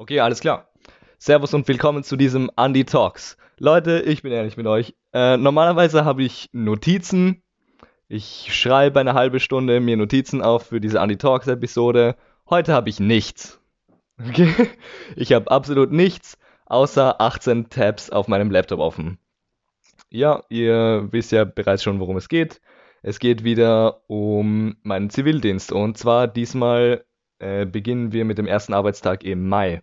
Okay, 0.00 0.20
alles 0.20 0.38
klar. 0.38 0.68
Servus 1.18 1.54
und 1.54 1.66
willkommen 1.66 2.04
zu 2.04 2.14
diesem 2.14 2.52
Andy 2.56 2.84
Talks. 2.84 3.36
Leute, 3.58 3.98
ich 4.02 4.22
bin 4.22 4.30
ehrlich 4.30 4.56
mit 4.56 4.68
euch. 4.68 4.94
Äh, 5.12 5.36
normalerweise 5.36 6.04
habe 6.04 6.22
ich 6.22 6.48
Notizen. 6.52 7.42
Ich 8.06 8.46
schreibe 8.54 9.00
eine 9.00 9.14
halbe 9.14 9.40
Stunde 9.40 9.80
mir 9.80 9.96
Notizen 9.96 10.40
auf 10.40 10.66
für 10.66 10.80
diese 10.80 11.00
Andy 11.00 11.16
Talks 11.16 11.48
Episode. 11.48 12.14
Heute 12.48 12.74
habe 12.74 12.88
ich 12.88 13.00
nichts. 13.00 13.60
Okay? 14.24 14.70
Ich 15.16 15.32
habe 15.32 15.50
absolut 15.50 15.90
nichts 15.90 16.38
außer 16.66 17.20
18 17.20 17.68
Tabs 17.68 18.08
auf 18.08 18.28
meinem 18.28 18.52
Laptop 18.52 18.78
offen. 18.78 19.18
Ja, 20.10 20.44
ihr 20.48 21.08
wisst 21.10 21.32
ja 21.32 21.42
bereits 21.42 21.82
schon, 21.82 21.98
worum 21.98 22.18
es 22.18 22.28
geht. 22.28 22.60
Es 23.02 23.18
geht 23.18 23.42
wieder 23.42 24.08
um 24.08 24.76
meinen 24.84 25.10
Zivildienst 25.10 25.72
und 25.72 25.98
zwar 25.98 26.28
diesmal 26.28 27.04
äh, 27.40 27.66
beginnen 27.66 28.12
wir 28.12 28.24
mit 28.24 28.38
dem 28.38 28.46
ersten 28.46 28.74
Arbeitstag 28.74 29.24
im 29.24 29.48
Mai. 29.48 29.82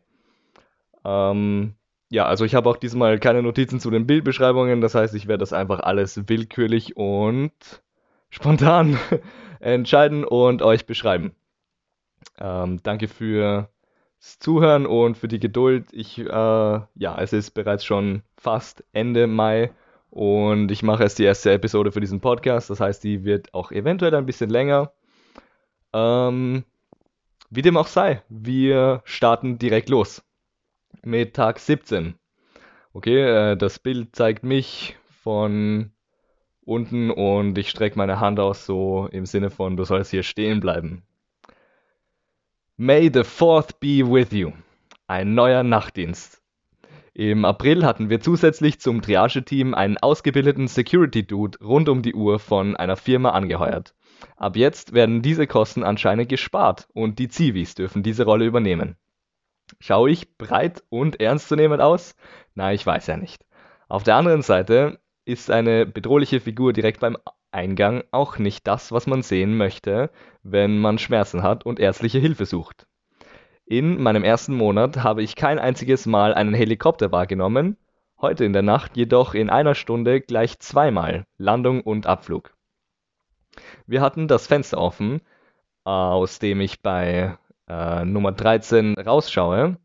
Ähm, 1.05 1.75
ja, 2.09 2.25
also 2.25 2.45
ich 2.45 2.55
habe 2.55 2.69
auch 2.69 2.77
diesmal 2.77 3.19
keine 3.19 3.43
Notizen 3.43 3.79
zu 3.79 3.91
den 3.91 4.07
Bildbeschreibungen, 4.07 4.81
das 4.81 4.95
heißt, 4.95 5.13
ich 5.15 5.27
werde 5.27 5.41
das 5.41 5.53
einfach 5.53 5.79
alles 5.79 6.27
willkürlich 6.27 6.97
und 6.97 7.51
spontan 8.29 8.97
entscheiden 9.59 10.25
und 10.25 10.61
euch 10.61 10.85
beschreiben. 10.85 11.35
Ähm, 12.39 12.81
danke 12.83 13.07
fürs 13.07 13.67
Zuhören 14.39 14.85
und 14.85 15.17
für 15.17 15.27
die 15.27 15.39
Geduld. 15.39 15.87
Ich, 15.91 16.19
äh, 16.19 16.25
ja, 16.25 17.17
es 17.19 17.33
ist 17.33 17.51
bereits 17.51 17.85
schon 17.85 18.23
fast 18.37 18.83
Ende 18.91 19.27
Mai 19.27 19.71
und 20.09 20.71
ich 20.71 20.83
mache 20.83 21.03
jetzt 21.03 21.19
die 21.19 21.23
erste 21.23 21.51
Episode 21.51 21.91
für 21.91 22.01
diesen 22.01 22.21
Podcast. 22.21 22.69
Das 22.69 22.79
heißt, 22.79 23.03
die 23.03 23.23
wird 23.25 23.53
auch 23.53 23.71
eventuell 23.71 24.15
ein 24.15 24.25
bisschen 24.25 24.49
länger. 24.49 24.91
Ähm, 25.93 26.63
wie 27.49 27.61
dem 27.61 27.77
auch 27.77 27.87
sei, 27.87 28.21
wir 28.29 29.01
starten 29.05 29.59
direkt 29.59 29.89
los 29.89 30.23
mit 31.05 31.35
Tag 31.35 31.59
17. 31.59 32.15
Okay, 32.93 33.51
äh, 33.51 33.57
das 33.57 33.79
Bild 33.79 34.15
zeigt 34.15 34.43
mich 34.43 34.97
von 35.23 35.91
unten 36.61 37.11
und 37.11 37.57
ich 37.57 37.69
strecke 37.69 37.97
meine 37.97 38.19
Hand 38.19 38.39
aus, 38.39 38.65
so 38.65 39.07
im 39.11 39.25
Sinne 39.25 39.49
von, 39.49 39.77
du 39.77 39.83
sollst 39.83 40.11
hier 40.11 40.23
stehen 40.23 40.59
bleiben. 40.59 41.03
May 42.77 43.09
the 43.13 43.21
4th 43.21 43.79
be 43.79 44.05
with 44.05 44.31
you. 44.31 44.51
Ein 45.07 45.35
neuer 45.35 45.63
Nachtdienst. 45.63 46.41
Im 47.13 47.45
April 47.45 47.85
hatten 47.85 48.09
wir 48.09 48.19
zusätzlich 48.19 48.81
zum 48.81 49.01
Triage-Team 49.01 49.73
einen 49.73 49.97
ausgebildeten 49.97 50.67
Security-Dude 50.67 51.59
rund 51.63 51.87
um 51.87 52.01
die 52.01 52.13
Uhr 52.13 52.39
von 52.39 52.75
einer 52.75 52.97
Firma 52.97 53.29
angeheuert. 53.29 53.95
Ab 54.35 54.57
jetzt 54.57 54.93
werden 54.93 55.21
diese 55.21 55.47
Kosten 55.47 55.83
anscheinend 55.83 56.27
gespart 56.27 56.89
und 56.93 57.19
die 57.19 57.29
Zivis 57.29 57.75
dürfen 57.75 58.03
diese 58.03 58.25
Rolle 58.25 58.45
übernehmen. 58.45 58.97
Schaue 59.79 60.11
ich 60.11 60.37
breit 60.37 60.83
und 60.89 61.19
ernstzunehmend 61.19 61.81
aus? 61.81 62.15
Na, 62.53 62.73
ich 62.73 62.85
weiß 62.85 63.07
ja 63.07 63.17
nicht. 63.17 63.45
Auf 63.87 64.03
der 64.03 64.15
anderen 64.15 64.41
Seite 64.41 64.99
ist 65.25 65.49
eine 65.49 65.85
bedrohliche 65.85 66.39
Figur 66.39 66.73
direkt 66.73 66.99
beim 66.99 67.17
Eingang 67.51 68.03
auch 68.11 68.37
nicht 68.37 68.67
das, 68.67 68.91
was 68.91 69.07
man 69.07 69.21
sehen 69.21 69.57
möchte, 69.57 70.11
wenn 70.43 70.77
man 70.79 70.97
Schmerzen 70.97 71.41
hat 71.41 71.65
und 71.65 71.79
ärztliche 71.79 72.19
Hilfe 72.19 72.45
sucht. 72.45 72.85
In 73.65 74.01
meinem 74.01 74.23
ersten 74.23 74.55
Monat 74.55 74.97
habe 74.97 75.23
ich 75.23 75.35
kein 75.35 75.57
einziges 75.57 76.05
Mal 76.05 76.33
einen 76.33 76.53
Helikopter 76.53 77.11
wahrgenommen, 77.11 77.77
heute 78.21 78.45
in 78.45 78.53
der 78.53 78.61
Nacht 78.61 78.95
jedoch 78.95 79.33
in 79.33 79.49
einer 79.49 79.73
Stunde 79.73 80.21
gleich 80.21 80.59
zweimal 80.59 81.25
Landung 81.37 81.81
und 81.81 82.05
Abflug. 82.05 82.55
Wir 83.87 84.01
hatten 84.01 84.27
das 84.27 84.47
Fenster 84.47 84.77
offen, 84.77 85.21
aus 85.83 86.39
dem 86.39 86.61
ich 86.61 86.81
bei 86.81 87.37
äh, 87.67 88.05
Nummer 88.05 88.31
13 88.31 88.95
rausschaue. 88.95 89.77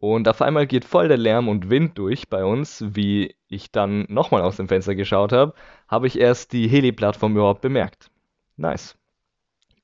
Und 0.00 0.28
auf 0.28 0.42
einmal 0.42 0.66
geht 0.66 0.84
voll 0.84 1.08
der 1.08 1.16
Lärm 1.16 1.48
und 1.48 1.70
Wind 1.70 1.98
durch 1.98 2.28
bei 2.28 2.44
uns. 2.44 2.84
Wie 2.86 3.34
ich 3.48 3.72
dann 3.72 4.06
nochmal 4.08 4.42
aus 4.42 4.56
dem 4.56 4.68
Fenster 4.68 4.94
geschaut 4.94 5.32
habe, 5.32 5.54
habe 5.88 6.06
ich 6.06 6.18
erst 6.18 6.52
die 6.52 6.68
Heli-Plattform 6.68 7.32
überhaupt 7.32 7.62
bemerkt. 7.62 8.10
Nice. 8.56 8.96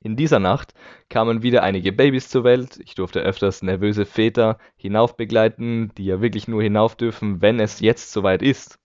In 0.01 0.17
dieser 0.17 0.39
Nacht 0.39 0.75
kamen 1.09 1.43
wieder 1.43 1.63
einige 1.63 1.91
Babys 1.91 2.29
zur 2.29 2.45
Welt. 2.45 2.79
Ich 2.85 2.95
durfte 2.95 3.21
öfters 3.21 3.63
nervöse 3.63 4.05
Väter 4.05 4.59
hinaufbegleiten, 4.77 5.93
die 5.97 6.05
ja 6.05 6.21
wirklich 6.21 6.47
nur 6.47 6.63
hinauf 6.63 6.95
dürfen, 6.95 7.41
wenn 7.41 7.59
es 7.59 7.81
jetzt 7.81 8.13
soweit 8.13 8.43
ist. 8.43 8.79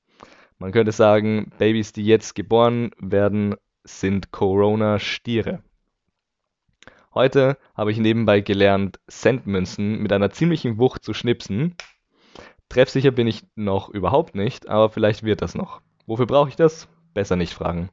Man 0.59 0.71
könnte 0.71 0.93
sagen, 0.93 1.51
Babys, 1.57 1.91
die 1.91 2.05
jetzt 2.05 2.35
geboren 2.35 2.91
werden, 2.99 3.55
sind 3.83 4.31
Corona-Stiere. 4.31 5.61
Heute 7.13 7.57
habe 7.75 7.91
ich 7.91 7.97
nebenbei 7.97 8.41
gelernt, 8.41 8.99
Centmünzen 9.07 9.99
mit 9.99 10.13
einer 10.13 10.29
ziemlichen 10.29 10.77
Wucht 10.77 11.03
zu 11.03 11.13
schnipsen. 11.13 11.75
Treffsicher 12.69 13.09
bin 13.09 13.25
ich 13.25 13.43
noch 13.55 13.89
überhaupt 13.89 14.35
nicht, 14.35 14.69
aber 14.69 14.89
vielleicht 14.89 15.23
wird 15.23 15.41
das 15.41 15.55
noch. 15.55 15.81
Wofür 16.05 16.27
brauche 16.27 16.49
ich 16.49 16.55
das? 16.55 16.87
Besser 17.15 17.35
nicht 17.35 17.53
fragen. 17.53 17.89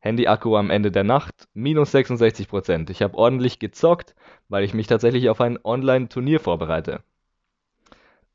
Handy-Akku 0.00 0.56
am 0.56 0.68
Ende 0.68 0.90
der 0.90 1.04
Nacht, 1.04 1.48
minus 1.54 1.94
66%. 1.94 2.90
Ich 2.90 3.02
habe 3.02 3.16
ordentlich 3.16 3.58
gezockt, 3.58 4.14
weil 4.48 4.64
ich 4.64 4.74
mich 4.74 4.86
tatsächlich 4.86 5.30
auf 5.30 5.40
ein 5.40 5.58
Online-Turnier 5.64 6.40
vorbereite. 6.40 7.02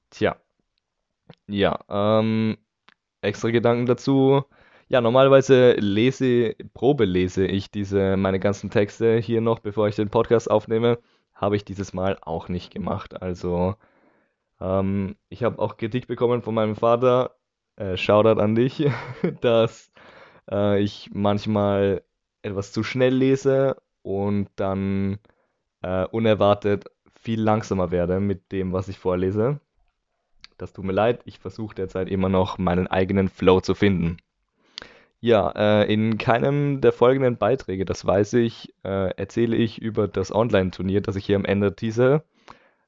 Tja. 0.10 0.38
Ja, 1.48 1.80
ähm, 1.90 2.58
extra 3.22 3.50
Gedanken 3.50 3.86
dazu. 3.86 4.46
Ja, 4.90 5.02
normalerweise 5.02 5.74
lese, 5.74 6.56
probelese 6.74 7.46
ich 7.46 7.70
diese, 7.72 8.16
meine 8.16 8.40
ganzen 8.40 8.70
Texte 8.70 9.18
hier 9.18 9.42
noch, 9.42 9.60
bevor 9.60 9.90
ich 9.90 9.96
den 9.98 10.10
Podcast 10.10 10.50
aufnehme. 10.50 11.00
Habe 11.36 11.58
ich 11.58 11.66
dieses 11.66 11.94
Mal 11.94 12.18
auch 12.22 12.48
nicht 12.48 12.74
gemacht. 12.74 13.22
Also, 13.22 13.76
ähm, 14.62 15.18
ich 15.30 15.44
habe 15.44 15.60
auch 15.60 15.78
Kritik 15.78 16.08
bekommen 16.08 16.42
von 16.42 16.56
meinem 16.56 16.78
Vater, 16.78 17.36
äh, 17.76 17.98
Shoutout 17.98 18.40
an 18.42 18.56
dich, 18.56 18.90
dass 19.42 19.92
äh, 20.50 20.82
ich 20.82 21.10
manchmal 21.14 22.04
etwas 22.42 22.72
zu 22.72 22.84
schnell 22.84 23.14
lese 23.14 23.76
und 24.04 24.50
dann 24.56 25.20
äh, 25.82 26.06
unerwartet 26.06 26.86
viel 27.14 27.42
langsamer 27.42 27.92
werde 27.92 28.22
mit 28.22 28.54
dem, 28.54 28.72
was 28.72 28.88
ich 28.88 29.00
vorlese. 29.00 29.60
Das 30.58 30.72
tut 30.74 30.86
mir 30.86 30.94
leid, 30.94 31.22
ich 31.26 31.40
versuche 31.40 31.76
derzeit 31.76 32.10
immer 32.10 32.30
noch 32.30 32.58
meinen 32.58 32.88
eigenen 32.88 33.28
Flow 33.28 33.60
zu 33.60 33.76
finden. 33.76 34.18
Ja, 35.20 35.50
äh, 35.56 35.92
in 35.92 36.18
keinem 36.20 36.80
der 36.82 36.92
folgenden 36.94 37.38
Beiträge, 37.38 37.86
das 37.86 38.06
weiß 38.06 38.34
ich, 38.34 38.74
äh, 38.84 39.10
erzähle 39.18 39.56
ich 39.56 39.82
über 39.82 40.08
das 40.08 40.32
Online-Turnier, 40.32 41.02
das 41.02 41.16
ich 41.16 41.26
hier 41.26 41.36
am 41.38 41.46
Ende 41.46 41.76
tease. 41.76 42.24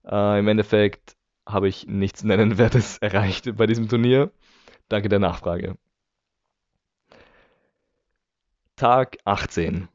Äh, 0.06 0.40
Im 0.40 0.48
Endeffekt 0.48 1.18
habe 1.48 1.68
ich 1.68 1.88
nichts 1.88 2.24
Nennenswertes 2.26 3.00
erreicht 3.00 3.56
bei 3.58 3.66
diesem 3.68 3.90
Turnier. 3.90 4.32
Danke 4.90 5.10
der 5.10 5.20
Nachfrage. 5.20 5.78
Tag 8.76 9.18
18. 9.26 9.88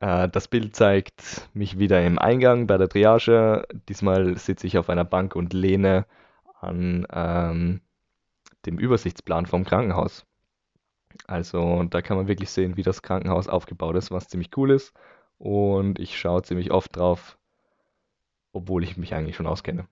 Äh, 0.00 0.28
das 0.28 0.48
Bild 0.48 0.76
zeigt 0.76 1.48
mich 1.54 1.78
wieder 1.78 2.04
im 2.04 2.18
Eingang 2.18 2.66
bei 2.66 2.78
der 2.78 2.88
Triage. 2.88 3.66
Diesmal 3.88 4.36
sitze 4.36 4.66
ich 4.66 4.78
auf 4.78 4.90
einer 4.90 5.04
Bank 5.04 5.36
und 5.36 5.52
lehne 5.52 6.06
an 6.60 7.06
ähm, 7.12 7.80
dem 8.66 8.78
Übersichtsplan 8.78 9.46
vom 9.46 9.64
Krankenhaus. 9.64 10.26
Also 11.26 11.82
da 11.84 12.02
kann 12.02 12.16
man 12.16 12.28
wirklich 12.28 12.50
sehen, 12.50 12.76
wie 12.76 12.82
das 12.82 13.02
Krankenhaus 13.02 13.48
aufgebaut 13.48 13.96
ist, 13.96 14.10
was 14.10 14.28
ziemlich 14.28 14.50
cool 14.56 14.70
ist. 14.70 14.92
Und 15.38 15.98
ich 15.98 16.18
schaue 16.18 16.42
ziemlich 16.42 16.70
oft 16.70 16.96
drauf, 16.96 17.36
obwohl 18.52 18.84
ich 18.84 18.96
mich 18.96 19.14
eigentlich 19.14 19.36
schon 19.36 19.46
auskenne. 19.46 19.86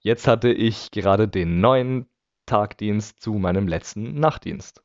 Jetzt 0.00 0.26
hatte 0.26 0.50
ich 0.50 0.90
gerade 0.90 1.28
den 1.28 1.60
neuen 1.60 2.06
Tagdienst 2.46 3.20
zu 3.20 3.34
meinem 3.34 3.68
letzten 3.68 4.14
Nachtdienst. 4.14 4.82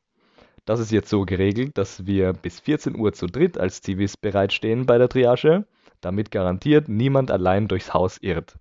Das 0.66 0.80
ist 0.80 0.92
jetzt 0.92 1.08
so 1.08 1.24
geregelt, 1.24 1.78
dass 1.78 2.06
wir 2.06 2.32
bis 2.32 2.60
14 2.60 2.96
Uhr 2.96 3.12
zu 3.12 3.26
dritt 3.26 3.58
als 3.58 3.82
Zivis 3.82 4.16
bereitstehen 4.16 4.84
bei 4.84 4.98
der 4.98 5.08
Triage, 5.08 5.66
damit 6.00 6.30
garantiert 6.30 6.88
niemand 6.88 7.30
allein 7.30 7.68
durchs 7.68 7.94
Haus 7.94 8.18
irrt. 8.18 8.58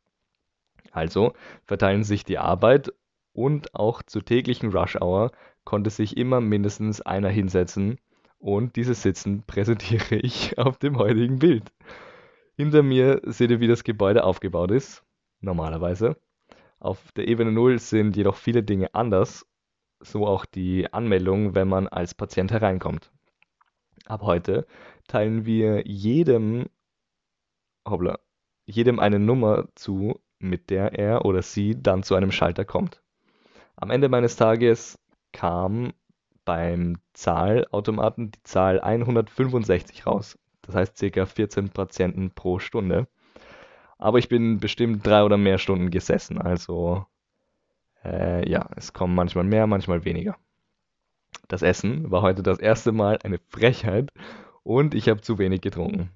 Also 0.91 1.33
verteilen 1.65 2.03
sich 2.03 2.23
die 2.23 2.37
Arbeit 2.37 2.93
und 3.33 3.75
auch 3.75 4.01
zur 4.03 4.23
täglichen 4.23 4.71
Rush 4.71 4.95
Hour 4.95 5.31
konnte 5.65 5.89
sich 5.89 6.15
immer 6.15 6.39
mindestens 6.39 7.01
einer 7.01 7.29
hinsetzen 7.29 7.99
und 8.37 8.75
dieses 8.75 9.01
Sitzen 9.01 9.43
präsentiere 9.47 10.15
ich 10.15 10.57
auf 10.57 10.77
dem 10.77 10.97
heutigen 10.97 11.39
Bild. 11.39 11.73
Hinter 12.55 12.83
mir 12.83 13.21
seht 13.25 13.51
ihr, 13.51 13.59
wie 13.59 13.67
das 13.67 13.83
Gebäude 13.83 14.23
aufgebaut 14.23 14.71
ist, 14.71 15.03
normalerweise. 15.41 16.15
Auf 16.79 17.11
der 17.13 17.27
Ebene 17.27 17.51
0 17.51 17.79
sind 17.79 18.15
jedoch 18.15 18.35
viele 18.35 18.63
Dinge 18.63 18.93
anders, 18.93 19.45
so 19.99 20.25
auch 20.27 20.45
die 20.45 20.91
Anmeldung, 20.93 21.55
wenn 21.55 21.67
man 21.67 21.87
als 21.87 22.13
Patient 22.13 22.51
hereinkommt. 22.51 23.11
Ab 24.05 24.21
heute 24.21 24.67
teilen 25.07 25.45
wir 25.45 25.85
jedem, 25.87 26.67
hoppla, 27.87 28.19
jedem 28.67 28.99
eine 28.99 29.19
Nummer 29.19 29.67
zu, 29.75 30.19
mit 30.37 30.69
der 30.69 30.93
er 30.97 31.25
oder 31.25 31.41
sie 31.41 31.81
dann 31.81 32.03
zu 32.03 32.15
einem 32.15 32.31
Schalter 32.31 32.65
kommt. 32.65 33.01
Am 33.75 33.89
Ende 33.89 34.07
meines 34.07 34.35
Tages 34.35 34.99
kam 35.35 35.91
beim 36.45 36.97
Zahlautomaten 37.13 38.31
die 38.31 38.43
Zahl 38.43 38.79
165 38.79 40.07
raus. 40.07 40.39
Das 40.61 40.75
heißt 40.75 41.13
ca. 41.13 41.25
14 41.25 41.69
Patienten 41.69 42.31
pro 42.31 42.59
Stunde. 42.59 43.07
Aber 43.97 44.17
ich 44.17 44.29
bin 44.29 44.59
bestimmt 44.59 45.05
drei 45.05 45.23
oder 45.23 45.37
mehr 45.37 45.57
Stunden 45.57 45.91
gesessen. 45.91 46.41
Also 46.41 47.05
äh, 48.03 48.49
ja, 48.49 48.69
es 48.77 48.93
kommen 48.93 49.13
manchmal 49.13 49.43
mehr, 49.43 49.67
manchmal 49.67 50.05
weniger. 50.05 50.37
Das 51.47 51.61
Essen 51.61 52.09
war 52.11 52.21
heute 52.21 52.41
das 52.41 52.59
erste 52.59 52.91
Mal 52.91 53.19
eine 53.23 53.39
Frechheit 53.49 54.11
und 54.63 54.95
ich 54.95 55.09
habe 55.09 55.21
zu 55.21 55.37
wenig 55.37 55.61
getrunken. 55.61 56.11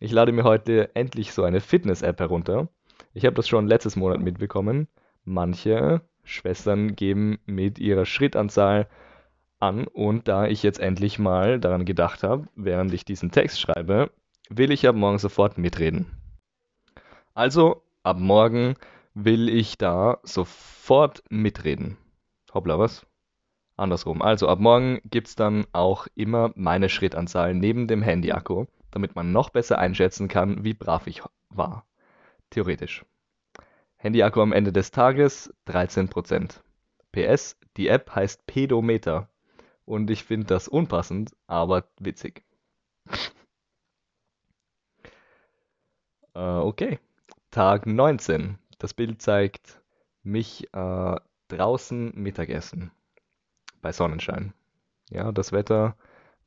Ich 0.00 0.10
lade 0.10 0.32
mir 0.32 0.44
heute 0.44 0.94
endlich 0.94 1.32
so 1.32 1.42
eine 1.42 1.60
Fitness-App 1.60 2.18
herunter. 2.18 2.68
Ich 3.12 3.24
habe 3.24 3.34
das 3.34 3.48
schon 3.48 3.66
letztes 3.66 3.96
Monat 3.96 4.20
mitbekommen. 4.20 4.88
Manche 5.24 6.00
Schwestern 6.28 6.94
geben 6.94 7.38
mit 7.46 7.78
ihrer 7.78 8.06
Schrittanzahl 8.06 8.88
an 9.58 9.86
und 9.86 10.28
da 10.28 10.46
ich 10.46 10.62
jetzt 10.62 10.78
endlich 10.78 11.18
mal 11.18 11.58
daran 11.58 11.84
gedacht 11.84 12.22
habe, 12.22 12.46
während 12.54 12.92
ich 12.94 13.04
diesen 13.04 13.30
Text 13.30 13.60
schreibe, 13.60 14.10
will 14.48 14.70
ich 14.70 14.86
ab 14.86 14.94
morgen 14.94 15.18
sofort 15.18 15.58
mitreden. 15.58 16.06
Also 17.34 17.82
ab 18.02 18.18
morgen 18.18 18.74
will 19.14 19.48
ich 19.48 19.78
da 19.78 20.18
sofort 20.22 21.22
mitreden. 21.28 21.96
Hoppla, 22.52 22.78
was? 22.78 23.06
Andersrum. 23.76 24.22
Also 24.22 24.48
ab 24.48 24.58
morgen 24.58 25.00
gibt 25.04 25.28
es 25.28 25.36
dann 25.36 25.66
auch 25.72 26.06
immer 26.14 26.52
meine 26.56 26.88
Schrittanzahl 26.88 27.54
neben 27.54 27.86
dem 27.86 28.02
Handy-Akku, 28.02 28.66
damit 28.90 29.14
man 29.14 29.32
noch 29.32 29.50
besser 29.50 29.78
einschätzen 29.78 30.28
kann, 30.28 30.64
wie 30.64 30.74
brav 30.74 31.06
ich 31.06 31.22
war. 31.48 31.86
Theoretisch. 32.50 33.04
Handy-Akku 33.98 34.40
am 34.40 34.52
Ende 34.52 34.72
des 34.72 34.92
Tages 34.92 35.52
13%. 35.66 36.60
PS, 37.12 37.56
die 37.76 37.88
App 37.88 38.14
heißt 38.14 38.46
Pedometer. 38.46 39.28
Und 39.84 40.10
ich 40.10 40.24
finde 40.24 40.46
das 40.46 40.68
unpassend, 40.68 41.34
aber 41.46 41.84
witzig. 41.98 42.44
äh, 46.34 46.40
okay. 46.40 46.98
Tag 47.50 47.86
19. 47.86 48.58
Das 48.78 48.94
Bild 48.94 49.20
zeigt 49.20 49.82
mich 50.22 50.72
äh, 50.72 51.16
draußen 51.48 52.12
Mittagessen 52.14 52.92
bei 53.80 53.92
Sonnenschein. 53.92 54.52
Ja, 55.10 55.32
das 55.32 55.52
Wetter 55.52 55.96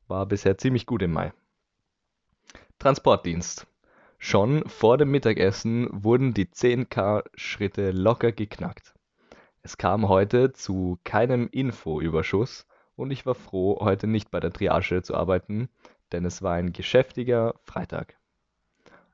war 0.06 0.26
bisher 0.26 0.56
ziemlich 0.56 0.86
gut 0.86 1.02
im 1.02 1.12
Mai. 1.12 1.32
Transportdienst. 2.78 3.66
Schon 4.24 4.62
vor 4.68 4.98
dem 4.98 5.10
Mittagessen 5.10 5.88
wurden 5.90 6.32
die 6.32 6.46
10k 6.46 7.24
Schritte 7.34 7.90
locker 7.90 8.30
geknackt. 8.30 8.94
Es 9.62 9.78
kam 9.78 10.08
heute 10.08 10.52
zu 10.52 11.00
keinem 11.02 11.48
Infoüberschuss 11.50 12.68
und 12.94 13.10
ich 13.10 13.26
war 13.26 13.34
froh, 13.34 13.80
heute 13.80 14.06
nicht 14.06 14.30
bei 14.30 14.38
der 14.38 14.52
Triage 14.52 15.02
zu 15.02 15.16
arbeiten, 15.16 15.68
denn 16.12 16.24
es 16.24 16.40
war 16.40 16.52
ein 16.52 16.72
geschäftiger 16.72 17.56
Freitag. 17.64 18.16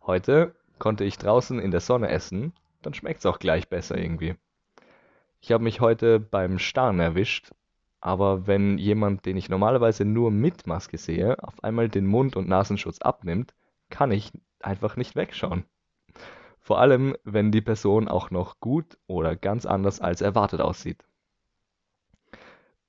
Heute 0.03 0.55
konnte 0.79 1.05
ich 1.05 1.17
draußen 1.17 1.59
in 1.59 1.71
der 1.71 1.81
Sonne 1.81 2.11
essen, 2.11 2.53
dann 2.83 2.93
schmeckt's 2.93 3.25
auch 3.25 3.39
gleich 3.39 3.71
besser 3.71 3.97
irgendwie. 3.97 4.35
Ich 5.41 5.53
habe 5.53 5.65
mich 5.65 5.81
heute 5.81 6.21
beim 6.21 6.59
Starren 6.59 7.01
erwischt, 7.01 7.53
aber 8.03 8.47
wenn 8.47 8.77
jemand, 8.77 9.25
den 9.25 9.39
ich 9.39 9.49
normalerweise 9.49 10.05
nur 10.05 10.31
mit 10.31 10.67
Maske 10.67 10.99
sehe, 10.99 11.43
auf 11.43 11.65
einmal 11.65 11.89
den 11.89 12.05
Mund- 12.05 12.37
und 12.37 12.47
Nasenschutz 12.47 12.99
abnimmt, 12.99 13.55
kann 13.91 14.11
ich 14.11 14.33
einfach 14.61 14.97
nicht 14.97 15.17
wegschauen. 15.17 15.65
Vor 16.61 16.79
allem, 16.81 17.17
wenn 17.25 17.51
die 17.51 17.63
Person 17.63 18.09
auch 18.09 18.31
noch 18.31 18.61
gut 18.61 18.99
oder 19.07 19.37
ganz 19.37 19.65
anders 19.65 20.01
als 20.01 20.21
erwartet 20.21 20.61
aussieht. 20.61 21.05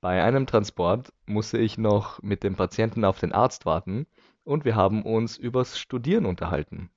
Bei 0.01 0.23
einem 0.23 0.47
Transport 0.47 1.13
musste 1.25 1.57
ich 1.57 1.77
noch 1.77 2.21
mit 2.21 2.43
dem 2.43 2.55
Patienten 2.55 3.03
auf 3.03 3.19
den 3.19 3.33
Arzt 3.33 3.65
warten 3.65 4.07
und 4.43 4.63
wir 4.65 4.75
haben 4.75 5.03
uns 5.03 5.37
übers 5.37 5.77
Studieren 5.77 6.25
unterhalten. 6.25 6.89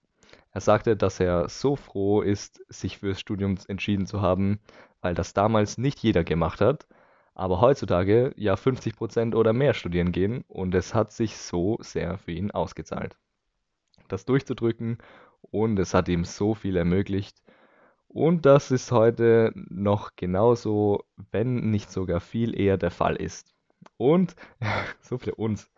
Er 0.52 0.60
sagte, 0.60 0.96
dass 0.96 1.18
er 1.18 1.48
so 1.48 1.76
froh 1.76 2.20
ist, 2.20 2.60
sich 2.68 2.98
fürs 2.98 3.18
Studium 3.18 3.56
entschieden 3.68 4.06
zu 4.06 4.20
haben, 4.20 4.60
weil 5.00 5.14
das 5.14 5.32
damals 5.32 5.78
nicht 5.78 5.98
jeder 6.00 6.24
gemacht 6.24 6.60
hat, 6.60 6.86
aber 7.34 7.60
heutzutage 7.60 8.34
ja 8.36 8.54
50% 8.54 9.34
oder 9.34 9.52
mehr 9.52 9.74
studieren 9.74 10.12
gehen 10.12 10.44
und 10.48 10.74
es 10.74 10.94
hat 10.94 11.12
sich 11.12 11.38
so 11.38 11.78
sehr 11.80 12.18
für 12.18 12.32
ihn 12.32 12.50
ausgezahlt. 12.50 13.16
Das 14.12 14.24
durchzudrücken 14.24 14.98
und 15.40 15.78
es 15.78 15.94
hat 15.94 16.08
ihm 16.08 16.24
so 16.24 16.54
viel 16.54 16.76
ermöglicht 16.76 17.42
und 18.14 18.44
das 18.44 18.70
ist 18.70 18.92
heute 18.92 19.52
noch 19.54 20.16
genauso, 20.16 21.02
wenn 21.30 21.70
nicht 21.70 21.90
sogar 21.90 22.20
viel 22.20 22.58
eher 22.58 22.76
der 22.76 22.90
Fall 22.90 23.16
ist. 23.16 23.54
Und 23.96 24.36
so 25.00 25.16
für 25.16 25.34
uns. 25.36 25.70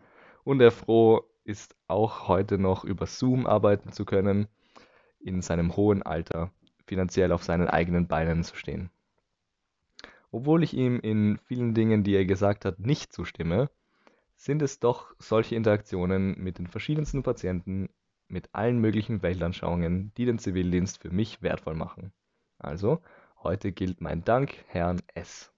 Und 0.42 0.60
er 0.60 0.72
froh 0.72 1.22
ist 1.44 1.76
auch 1.86 2.26
heute 2.26 2.58
noch 2.58 2.84
über 2.84 3.06
Zoom 3.06 3.46
arbeiten 3.46 3.92
zu 3.92 4.04
können, 4.04 4.48
in 5.20 5.42
seinem 5.42 5.76
hohen 5.76 6.02
Alter 6.02 6.50
finanziell 6.86 7.30
auf 7.30 7.44
seinen 7.44 7.68
eigenen 7.68 8.08
Beinen 8.08 8.42
zu 8.42 8.56
stehen. 8.56 8.90
Obwohl 10.32 10.64
ich 10.64 10.74
ihm 10.74 10.98
in 10.98 11.38
vielen 11.44 11.72
Dingen, 11.72 12.02
die 12.02 12.16
er 12.16 12.26
gesagt 12.26 12.64
hat, 12.64 12.80
nicht 12.80 13.12
zustimme, 13.12 13.70
sind 14.34 14.60
es 14.60 14.80
doch 14.80 15.14
solche 15.20 15.54
Interaktionen 15.54 16.36
mit 16.36 16.58
den 16.58 16.66
verschiedensten 16.66 17.22
Patienten, 17.22 17.88
mit 18.28 18.54
allen 18.54 18.78
möglichen 18.78 19.22
Weltanschauungen, 19.22 20.12
die 20.16 20.24
den 20.24 20.38
Zivildienst 20.38 21.00
für 21.02 21.10
mich 21.10 21.42
wertvoll 21.42 21.74
machen. 21.74 22.12
Also, 22.58 23.02
heute 23.42 23.72
gilt 23.72 24.00
mein 24.00 24.24
Dank 24.24 24.64
Herrn 24.68 25.02
S. 25.14 25.52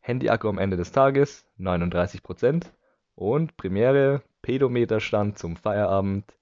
Handy-Akku 0.00 0.48
am 0.48 0.58
Ende 0.58 0.76
des 0.76 0.92
Tages 0.92 1.46
39% 1.58 2.66
und 3.14 3.56
Premiere 3.56 4.22
Pedometerstand 4.42 5.38
zum 5.38 5.56
Feierabend 5.56 6.36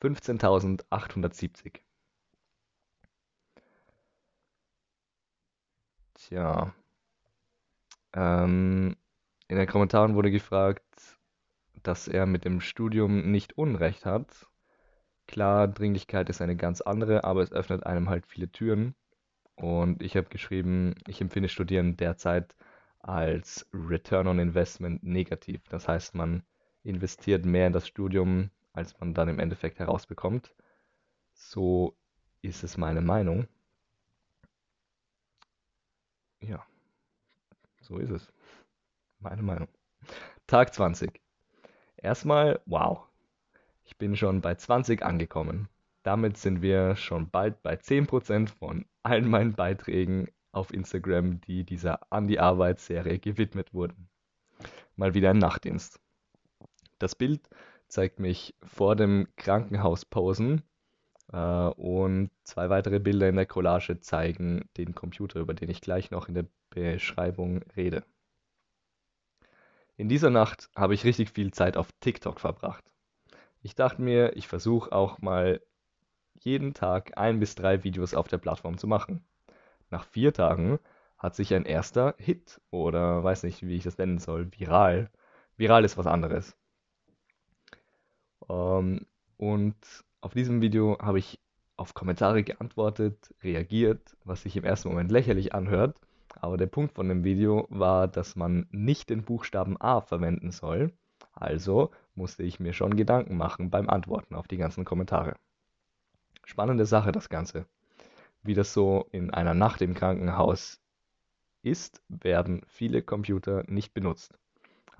15.870. 0.00 1.80
Tja. 6.14 6.74
Ähm, 8.12 8.96
in 9.48 9.56
den 9.56 9.66
Kommentaren 9.66 10.14
wurde 10.14 10.30
gefragt, 10.30 10.84
dass 11.82 12.08
er 12.08 12.26
mit 12.26 12.44
dem 12.44 12.60
Studium 12.60 13.30
nicht 13.30 13.56
Unrecht 13.56 14.04
hat. 14.04 14.47
Klar, 15.28 15.68
Dringlichkeit 15.68 16.28
ist 16.30 16.40
eine 16.42 16.56
ganz 16.56 16.80
andere, 16.80 17.22
aber 17.22 17.42
es 17.42 17.52
öffnet 17.52 17.86
einem 17.86 18.08
halt 18.08 18.26
viele 18.26 18.50
Türen. 18.50 18.96
Und 19.56 20.02
ich 20.02 20.16
habe 20.16 20.28
geschrieben, 20.28 20.94
ich 21.06 21.20
empfinde 21.20 21.48
Studieren 21.48 21.96
derzeit 21.96 22.56
als 23.00 23.68
Return 23.72 24.26
on 24.28 24.38
Investment 24.40 25.02
negativ. 25.04 25.62
Das 25.68 25.86
heißt, 25.88 26.14
man 26.14 26.42
investiert 26.82 27.44
mehr 27.44 27.66
in 27.68 27.72
das 27.74 27.86
Studium, 27.86 28.50
als 28.72 28.98
man 29.00 29.14
dann 29.14 29.28
im 29.28 29.38
Endeffekt 29.38 29.78
herausbekommt. 29.78 30.54
So 31.34 31.96
ist 32.42 32.64
es 32.64 32.78
meine 32.78 33.02
Meinung. 33.02 33.48
Ja, 36.40 36.64
so 37.82 37.98
ist 37.98 38.10
es. 38.10 38.32
Meine 39.20 39.42
Meinung. 39.42 39.68
Tag 40.46 40.74
20. 40.74 41.20
Erstmal, 41.96 42.60
wow. 42.66 43.08
Ich 43.88 43.96
bin 43.96 44.16
schon 44.16 44.42
bei 44.42 44.54
20 44.54 45.02
angekommen. 45.02 45.66
Damit 46.02 46.36
sind 46.36 46.60
wir 46.60 46.94
schon 46.94 47.30
bald 47.30 47.62
bei 47.62 47.74
10% 47.74 48.50
von 48.50 48.84
allen 49.02 49.26
meinen 49.26 49.54
Beiträgen 49.54 50.28
auf 50.52 50.74
Instagram, 50.74 51.40
die 51.40 51.64
dieser 51.64 52.12
An 52.12 52.28
die 52.28 52.38
Arbeit-Serie 52.38 53.18
gewidmet 53.18 53.72
wurden. 53.72 54.10
Mal 54.96 55.14
wieder 55.14 55.30
ein 55.30 55.38
Nachtdienst. 55.38 56.00
Das 56.98 57.14
Bild 57.14 57.48
zeigt 57.88 58.20
mich 58.20 58.54
vor 58.62 58.94
dem 58.94 59.26
Krankenhaus 59.36 60.04
posen 60.04 60.60
äh, 61.32 61.38
und 61.38 62.30
zwei 62.44 62.68
weitere 62.68 63.00
Bilder 63.00 63.30
in 63.30 63.36
der 63.36 63.46
Collage 63.46 64.00
zeigen 64.00 64.68
den 64.76 64.94
Computer, 64.94 65.40
über 65.40 65.54
den 65.54 65.70
ich 65.70 65.80
gleich 65.80 66.10
noch 66.10 66.28
in 66.28 66.34
der 66.34 66.46
Beschreibung 66.68 67.62
rede. 67.74 68.04
In 69.96 70.10
dieser 70.10 70.28
Nacht 70.28 70.68
habe 70.76 70.92
ich 70.92 71.04
richtig 71.04 71.30
viel 71.30 71.52
Zeit 71.52 71.78
auf 71.78 71.88
TikTok 72.00 72.38
verbracht. 72.38 72.84
Ich 73.68 73.74
dachte 73.74 74.00
mir, 74.00 74.34
ich 74.34 74.48
versuche 74.48 74.92
auch 74.92 75.18
mal 75.18 75.60
jeden 76.40 76.72
Tag 76.72 77.18
ein 77.18 77.38
bis 77.38 77.54
drei 77.54 77.84
Videos 77.84 78.14
auf 78.14 78.26
der 78.26 78.38
Plattform 78.38 78.78
zu 78.78 78.86
machen. 78.86 79.22
Nach 79.90 80.04
vier 80.04 80.32
Tagen 80.32 80.78
hat 81.18 81.34
sich 81.34 81.52
ein 81.52 81.66
erster 81.66 82.14
Hit 82.16 82.62
oder 82.70 83.22
weiß 83.22 83.42
nicht, 83.42 83.60
wie 83.66 83.76
ich 83.76 83.84
das 83.84 83.98
nennen 83.98 84.20
soll, 84.20 84.50
viral. 84.58 85.10
Viral 85.58 85.84
ist 85.84 85.98
was 85.98 86.06
anderes. 86.06 86.56
Ähm, 88.48 89.04
und 89.36 89.76
auf 90.22 90.32
diesem 90.32 90.62
Video 90.62 90.96
habe 90.98 91.18
ich 91.18 91.38
auf 91.76 91.92
Kommentare 91.92 92.44
geantwortet, 92.44 93.34
reagiert, 93.42 94.16
was 94.24 94.44
sich 94.44 94.56
im 94.56 94.64
ersten 94.64 94.88
Moment 94.88 95.12
lächerlich 95.12 95.54
anhört. 95.54 96.00
Aber 96.40 96.56
der 96.56 96.68
Punkt 96.68 96.94
von 96.94 97.10
dem 97.10 97.22
Video 97.22 97.66
war, 97.68 98.08
dass 98.08 98.34
man 98.34 98.66
nicht 98.70 99.10
den 99.10 99.24
Buchstaben 99.24 99.78
A 99.78 100.00
verwenden 100.00 100.52
soll. 100.52 100.94
Also 101.40 101.92
musste 102.16 102.42
ich 102.42 102.58
mir 102.58 102.72
schon 102.72 102.96
Gedanken 102.96 103.36
machen 103.36 103.70
beim 103.70 103.88
Antworten 103.88 104.34
auf 104.34 104.48
die 104.48 104.56
ganzen 104.56 104.84
Kommentare. 104.84 105.36
Spannende 106.44 106.84
Sache 106.84 107.12
das 107.12 107.28
Ganze. 107.28 107.66
Wie 108.42 108.54
das 108.54 108.72
so 108.72 109.06
in 109.12 109.30
einer 109.30 109.54
Nacht 109.54 109.80
im 109.80 109.94
Krankenhaus 109.94 110.80
ist, 111.62 112.02
werden 112.08 112.62
viele 112.66 113.02
Computer 113.02 113.62
nicht 113.68 113.94
benutzt. 113.94 114.36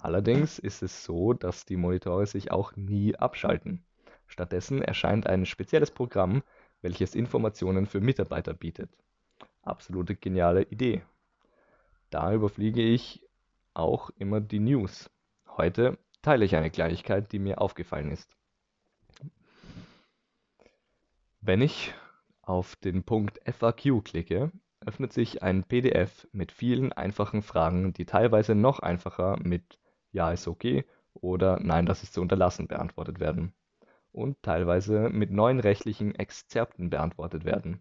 Allerdings 0.01 0.61
ist 0.61 0.83
es 0.83 1.03
so, 1.03 1.33
dass 1.33 1.65
die 1.65 1.77
Monitore 1.77 2.27
sich 2.27 2.53
auch 2.53 2.77
nie 2.77 3.17
abschalten. 3.17 3.83
Stattdessen 4.29 4.81
erscheint 4.81 5.27
ein 5.27 5.45
spezielles 5.45 5.91
Programm, 5.91 6.43
welches 6.83 7.17
Informationen 7.17 7.87
für 7.87 8.01
Mitarbeiter 8.01 8.55
bietet. 8.55 8.91
Absolute 9.63 10.15
geniale 10.15 10.63
Idee. 10.63 11.03
Da 12.11 12.33
überfliege 12.33 12.83
ich 12.83 13.27
auch 13.75 14.11
immer 14.19 14.41
die 14.41 14.61
News. 14.61 15.11
Heute 15.57 15.99
teile 16.29 16.45
ich 16.45 16.55
eine 16.57 16.71
Kleinigkeit, 16.71 17.33
die 17.33 17.39
mir 17.39 17.59
aufgefallen 17.59 18.11
ist. 18.11 18.37
Wenn 21.41 21.63
ich 21.63 21.95
auf 22.43 22.77
den 22.77 23.03
Punkt 23.03 23.41
FAQ 23.51 24.05
klicke, 24.05 24.53
öffnet 24.85 25.15
sich 25.15 25.43
ein 25.43 25.65
PDF 25.65 26.29
mit 26.33 26.53
vielen 26.53 26.93
einfachen 26.93 27.41
Fragen, 27.41 27.95
die 27.95 28.05
teilweise 28.05 28.55
noch 28.55 28.81
einfacher 28.81 29.39
mit 29.43 29.79
Ja 30.13 30.31
ist 30.31 30.47
okay 30.49 30.85
oder 31.15 31.61
Nein, 31.61 31.87
das 31.87 32.03
ist 32.03 32.13
zu 32.13 32.21
unterlassen 32.21 32.69
beantwortet 32.69 33.21
werden 33.21 33.55
und 34.13 34.37
teilweise 34.43 35.09
mit 35.09 35.31
neuen 35.31 35.61
rechtlichen 35.61 36.15
Exzerpten 36.15 36.91
beantwortet 36.91 37.47
werden. 37.47 37.81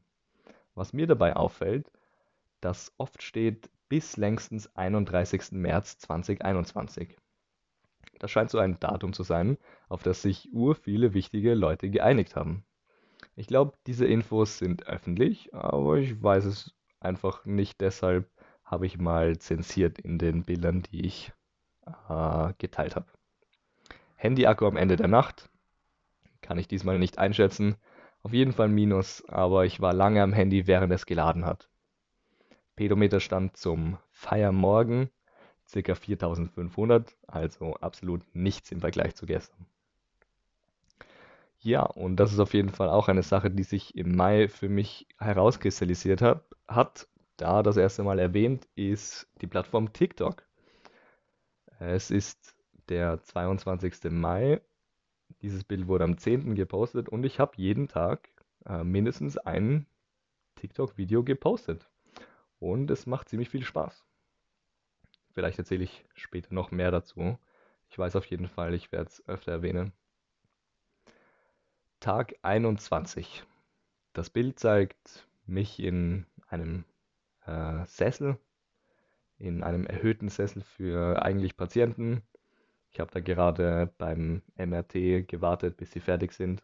Was 0.74 0.94
mir 0.94 1.06
dabei 1.08 1.36
auffällt, 1.36 1.92
dass 2.62 2.94
oft 2.98 3.22
steht 3.24 3.70
bis 3.90 4.16
längstens 4.16 4.74
31. 4.74 5.52
März 5.52 5.98
2021. 5.98 7.18
Das 8.20 8.32
scheint 8.32 8.50
so 8.50 8.58
ein 8.58 8.80
Datum 8.80 9.14
zu 9.14 9.24
sein, 9.24 9.58
auf 9.90 10.04
das 10.04 10.22
sich 10.22 10.50
ur 10.54 10.76
viele 10.76 11.14
wichtige 11.14 11.54
Leute 11.54 11.90
geeinigt 11.90 12.36
haben. 12.36 12.64
Ich 13.36 13.48
glaube, 13.48 13.78
diese 13.86 14.06
Infos 14.06 14.58
sind 14.58 14.88
öffentlich, 14.88 15.54
aber 15.54 15.98
ich 15.98 16.22
weiß 16.22 16.46
es 16.46 16.74
einfach 17.00 17.46
nicht. 17.46 17.82
Deshalb 17.82 18.30
habe 18.64 18.86
ich 18.86 18.98
mal 18.98 19.38
zensiert 19.38 20.00
in 20.00 20.18
den 20.18 20.44
Bildern, 20.44 20.84
die 20.84 21.06
ich 21.06 21.32
äh, 22.10 22.54
geteilt 22.58 22.96
habe. 22.96 23.08
Handy-Akku 24.16 24.66
am 24.66 24.78
Ende 24.78 24.96
der 24.96 25.08
Nacht 25.08 25.50
kann 26.42 26.58
ich 26.58 26.68
diesmal 26.68 26.98
nicht 27.00 27.20
einschätzen. 27.20 27.76
Auf 28.24 28.34
jeden 28.34 28.52
Fall 28.52 28.68
Minus, 28.68 29.24
aber 29.28 29.66
ich 29.66 29.80
war 29.80 29.94
lange 29.94 30.22
am 30.22 30.34
Handy, 30.34 30.66
während 30.68 30.92
es 30.92 31.06
geladen 31.06 31.46
hat. 31.46 31.70
Pedometerstand 32.76 33.58
zum 33.58 33.98
Feiermorgen 34.12 35.10
ca. 35.72 35.96
4500, 35.96 37.16
also 37.28 37.76
absolut 37.76 38.22
nichts 38.34 38.72
im 38.72 38.82
Vergleich 38.82 39.16
zu 39.16 39.26
gestern. 39.26 39.66
Ja, 41.60 41.84
und 41.84 42.18
das 42.18 42.32
ist 42.32 42.40
auf 42.40 42.54
jeden 42.54 42.70
Fall 42.70 42.90
auch 42.90 43.08
eine 43.08 43.24
Sache, 43.24 43.50
die 43.50 43.64
sich 43.64 43.96
im 43.96 44.16
Mai 44.16 44.48
für 44.48 44.70
mich 44.70 45.08
herauskristallisiert 45.18 46.22
hat. 46.22 46.44
hat. 46.68 47.08
Da 47.38 47.62
das 47.62 47.78
erste 47.78 48.04
Mal 48.04 48.20
erwähnt 48.20 48.68
ist 48.76 49.28
die 49.42 49.48
Plattform 49.48 49.94
TikTok. 49.94 50.44
Es 51.80 52.10
ist 52.10 52.56
der 52.90 53.22
22. 53.22 54.12
Mai. 54.12 54.62
Dieses 55.42 55.64
Bild 55.64 55.88
wurde 55.88 56.04
am 56.04 56.18
10. 56.18 56.56
gepostet 56.56 57.10
und 57.10 57.24
ich 57.26 57.40
habe 57.40 57.52
jeden 57.58 57.88
Tag 57.88 58.30
äh, 58.66 58.84
mindestens 58.84 59.38
ein 59.38 59.86
TikTok-Video 60.56 61.24
gepostet. 61.24 61.90
Und 62.60 62.90
es 62.90 63.06
macht 63.06 63.30
ziemlich 63.30 63.50
viel 63.50 63.64
Spaß. 63.64 64.04
Vielleicht 65.38 65.60
erzähle 65.60 65.84
ich 65.84 66.04
später 66.16 66.52
noch 66.52 66.72
mehr 66.72 66.90
dazu. 66.90 67.38
Ich 67.92 68.00
weiß 68.00 68.16
auf 68.16 68.26
jeden 68.26 68.48
Fall, 68.48 68.74
ich 68.74 68.92
werde 68.92 69.06
es 69.06 69.24
öfter 69.28 69.52
erwähnen. 69.52 69.94
Tag 72.00 72.34
21. 72.42 73.44
Das 74.14 74.32
Bild 74.32 74.58
zeigt 74.58 75.28
mich 75.46 75.80
in 75.80 76.26
einem 76.48 76.86
äh, 77.46 77.86
Sessel, 77.86 78.40
in 79.38 79.62
einem 79.62 79.86
erhöhten 79.86 80.28
Sessel 80.30 80.64
für 80.64 81.22
eigentlich 81.22 81.56
Patienten. 81.56 82.24
Ich 82.90 83.00
habe 83.00 83.12
da 83.12 83.20
gerade 83.20 83.94
beim 84.00 84.42
MRT 84.56 85.28
gewartet, 85.28 85.78
bis 85.78 85.92
sie 85.92 86.00
fertig 86.00 86.34
sind. 86.34 86.64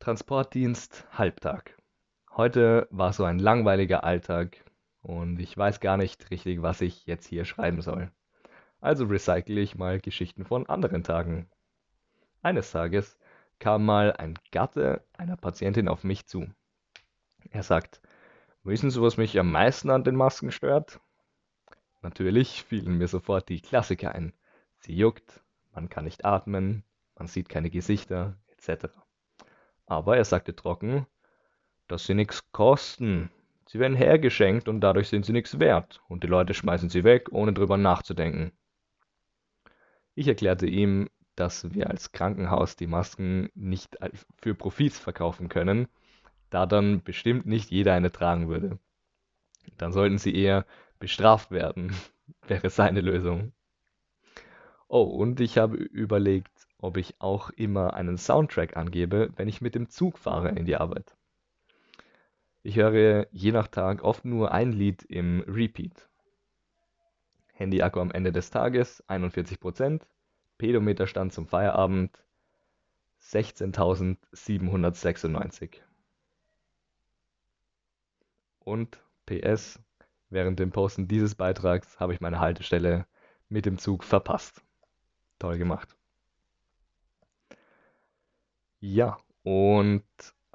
Transportdienst 0.00 1.06
Halbtag. 1.12 1.76
Heute 2.32 2.88
war 2.90 3.12
so 3.12 3.22
ein 3.22 3.38
langweiliger 3.38 4.02
Alltag 4.02 4.64
und 5.04 5.38
ich 5.38 5.56
weiß 5.56 5.80
gar 5.80 5.98
nicht 5.98 6.30
richtig, 6.30 6.62
was 6.62 6.80
ich 6.80 7.04
jetzt 7.06 7.26
hier 7.26 7.44
schreiben 7.44 7.82
soll. 7.82 8.10
Also 8.80 9.04
recycle 9.04 9.58
ich 9.58 9.76
mal 9.76 10.00
Geschichten 10.00 10.46
von 10.46 10.66
anderen 10.66 11.04
Tagen. 11.04 11.46
Eines 12.42 12.70
Tages 12.70 13.18
kam 13.58 13.84
mal 13.84 14.12
ein 14.12 14.38
Gatte 14.50 15.04
einer 15.12 15.36
Patientin 15.36 15.88
auf 15.88 16.04
mich 16.04 16.26
zu. 16.26 16.46
Er 17.50 17.62
sagt, 17.62 18.00
wissen 18.62 18.90
Sie, 18.90 19.00
was 19.02 19.18
mich 19.18 19.38
am 19.38 19.52
meisten 19.52 19.90
an 19.90 20.04
den 20.04 20.16
Masken 20.16 20.50
stört? 20.50 21.00
Natürlich 22.00 22.64
fielen 22.64 22.96
mir 22.96 23.08
sofort 23.08 23.50
die 23.50 23.60
Klassiker 23.60 24.14
ein. 24.14 24.32
Sie 24.78 24.94
juckt, 24.94 25.42
man 25.72 25.90
kann 25.90 26.04
nicht 26.04 26.24
atmen, 26.24 26.82
man 27.14 27.26
sieht 27.26 27.50
keine 27.50 27.68
Gesichter, 27.68 28.38
etc. 28.56 28.86
Aber 29.84 30.16
er 30.16 30.24
sagte 30.24 30.56
trocken, 30.56 31.06
dass 31.88 32.06
sie 32.06 32.14
nichts 32.14 32.50
kosten. 32.52 33.30
Sie 33.74 33.80
werden 33.80 33.96
hergeschenkt 33.96 34.68
und 34.68 34.82
dadurch 34.82 35.08
sind 35.08 35.26
sie 35.26 35.32
nichts 35.32 35.58
wert 35.58 36.00
und 36.06 36.22
die 36.22 36.28
Leute 36.28 36.54
schmeißen 36.54 36.90
sie 36.90 37.02
weg, 37.02 37.32
ohne 37.32 37.52
drüber 37.52 37.76
nachzudenken. 37.76 38.52
Ich 40.14 40.28
erklärte 40.28 40.68
ihm, 40.68 41.10
dass 41.34 41.74
wir 41.74 41.90
als 41.90 42.12
Krankenhaus 42.12 42.76
die 42.76 42.86
Masken 42.86 43.50
nicht 43.56 43.98
für 44.40 44.54
Profits 44.54 45.00
verkaufen 45.00 45.48
können, 45.48 45.88
da 46.50 46.66
dann 46.66 47.02
bestimmt 47.02 47.46
nicht 47.46 47.72
jeder 47.72 47.94
eine 47.94 48.12
tragen 48.12 48.48
würde. 48.48 48.78
Dann 49.76 49.92
sollten 49.92 50.18
sie 50.18 50.36
eher 50.36 50.66
bestraft 51.00 51.50
werden, 51.50 51.96
wäre 52.46 52.70
seine 52.70 53.00
Lösung. 53.00 53.50
Oh, 54.86 55.02
und 55.02 55.40
ich 55.40 55.58
habe 55.58 55.78
überlegt, 55.78 56.68
ob 56.78 56.96
ich 56.96 57.20
auch 57.20 57.50
immer 57.50 57.94
einen 57.94 58.18
Soundtrack 58.18 58.76
angebe, 58.76 59.30
wenn 59.34 59.48
ich 59.48 59.60
mit 59.60 59.74
dem 59.74 59.88
Zug 59.88 60.16
fahre 60.16 60.50
in 60.50 60.64
die 60.64 60.76
Arbeit. 60.76 61.16
Ich 62.66 62.76
höre 62.76 63.26
je 63.30 63.52
nach 63.52 63.68
Tag 63.68 64.02
oft 64.02 64.24
nur 64.24 64.52
ein 64.52 64.72
Lied 64.72 65.02
im 65.02 65.44
Repeat. 65.46 66.08
Handy-Akku 67.52 68.00
am 68.00 68.10
Ende 68.10 68.32
des 68.32 68.48
Tages 68.48 69.06
41%, 69.06 70.00
Pedometerstand 70.56 71.34
zum 71.34 71.46
Feierabend 71.46 72.24
16.796. 73.20 75.74
Und 78.60 79.04
PS, 79.26 79.78
während 80.30 80.58
dem 80.58 80.70
Posten 80.70 81.06
dieses 81.06 81.34
Beitrags 81.34 82.00
habe 82.00 82.14
ich 82.14 82.22
meine 82.22 82.40
Haltestelle 82.40 83.04
mit 83.50 83.66
dem 83.66 83.76
Zug 83.76 84.04
verpasst. 84.04 84.64
Toll 85.38 85.58
gemacht. 85.58 85.94
Ja, 88.80 89.18
und 89.42 90.02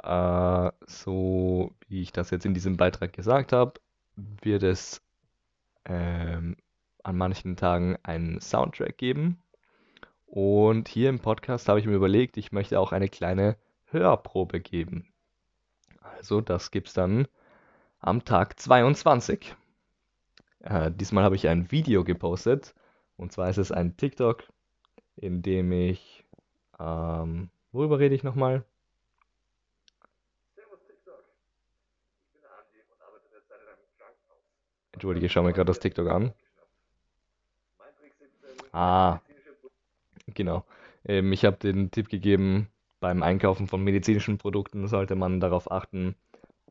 äh, 0.04 0.72
so 0.86 1.72
wie 1.88 2.02
ich 2.02 2.12
das 2.12 2.32
jetzt 2.32 2.46
in 2.46 2.54
diesem 2.54 2.78
Beitrag 2.78 3.14
gesagt 3.14 3.54
habe, 3.54 3.74
wird 4.16 4.64
es 4.64 5.02
ähm, 5.86 6.58
an 7.04 7.18
manchen 7.18 7.56
Tagen 7.56 7.98
einen 8.04 8.42
Soundtrack 8.42 8.98
geben. 8.98 9.42
Und 10.26 10.88
hier 10.88 11.10
im 11.10 11.20
Podcast 11.20 11.68
habe 11.70 11.80
ich 11.80 11.86
mir 11.86 11.96
überlegt, 11.96 12.38
ich 12.38 12.52
möchte 12.52 12.80
auch 12.80 12.92
eine 12.92 13.10
kleine 13.10 13.58
Hörprobe 13.86 14.60
geben. 14.60 15.12
Also 16.02 16.42
das 16.42 16.72
gibt 16.72 16.90
es 16.90 16.94
dann 16.94 17.28
am 18.00 18.24
Tag 18.24 18.60
22. 18.60 19.56
Äh, 20.62 20.92
diesmal 20.92 21.24
habe 21.24 21.36
ich 21.36 21.48
ein 21.48 21.72
Video 21.72 22.04
gepostet. 22.04 22.76
Und 23.18 23.32
zwar 23.32 23.50
ist 23.50 23.58
es 23.58 23.72
ein 23.72 23.98
TikTok, 23.98 24.44
in 25.16 25.42
dem 25.42 25.72
ich... 25.72 26.24
Ähm, 26.80 27.50
worüber 27.72 28.00
rede 28.00 28.16
ich 28.16 28.24
nochmal? 28.24 28.64
Entschuldige, 35.00 35.28
ich 35.28 35.32
schaue 35.32 35.46
mir 35.46 35.54
gerade 35.54 35.68
das 35.68 35.80
TikTok 35.80 36.10
an. 36.10 36.34
Ah, 38.74 39.22
genau. 40.28 40.66
Ähm, 41.06 41.32
ich 41.32 41.46
habe 41.46 41.56
den 41.56 41.90
Tipp 41.90 42.10
gegeben, 42.10 42.68
beim 43.00 43.24
Einkaufen 43.24 43.70
von 43.70 43.82
medizinischen 43.82 44.38
Produkten 44.38 44.90
sollte 44.90 45.16
man 45.16 45.40
darauf 45.40 45.72
achten, 45.72 46.16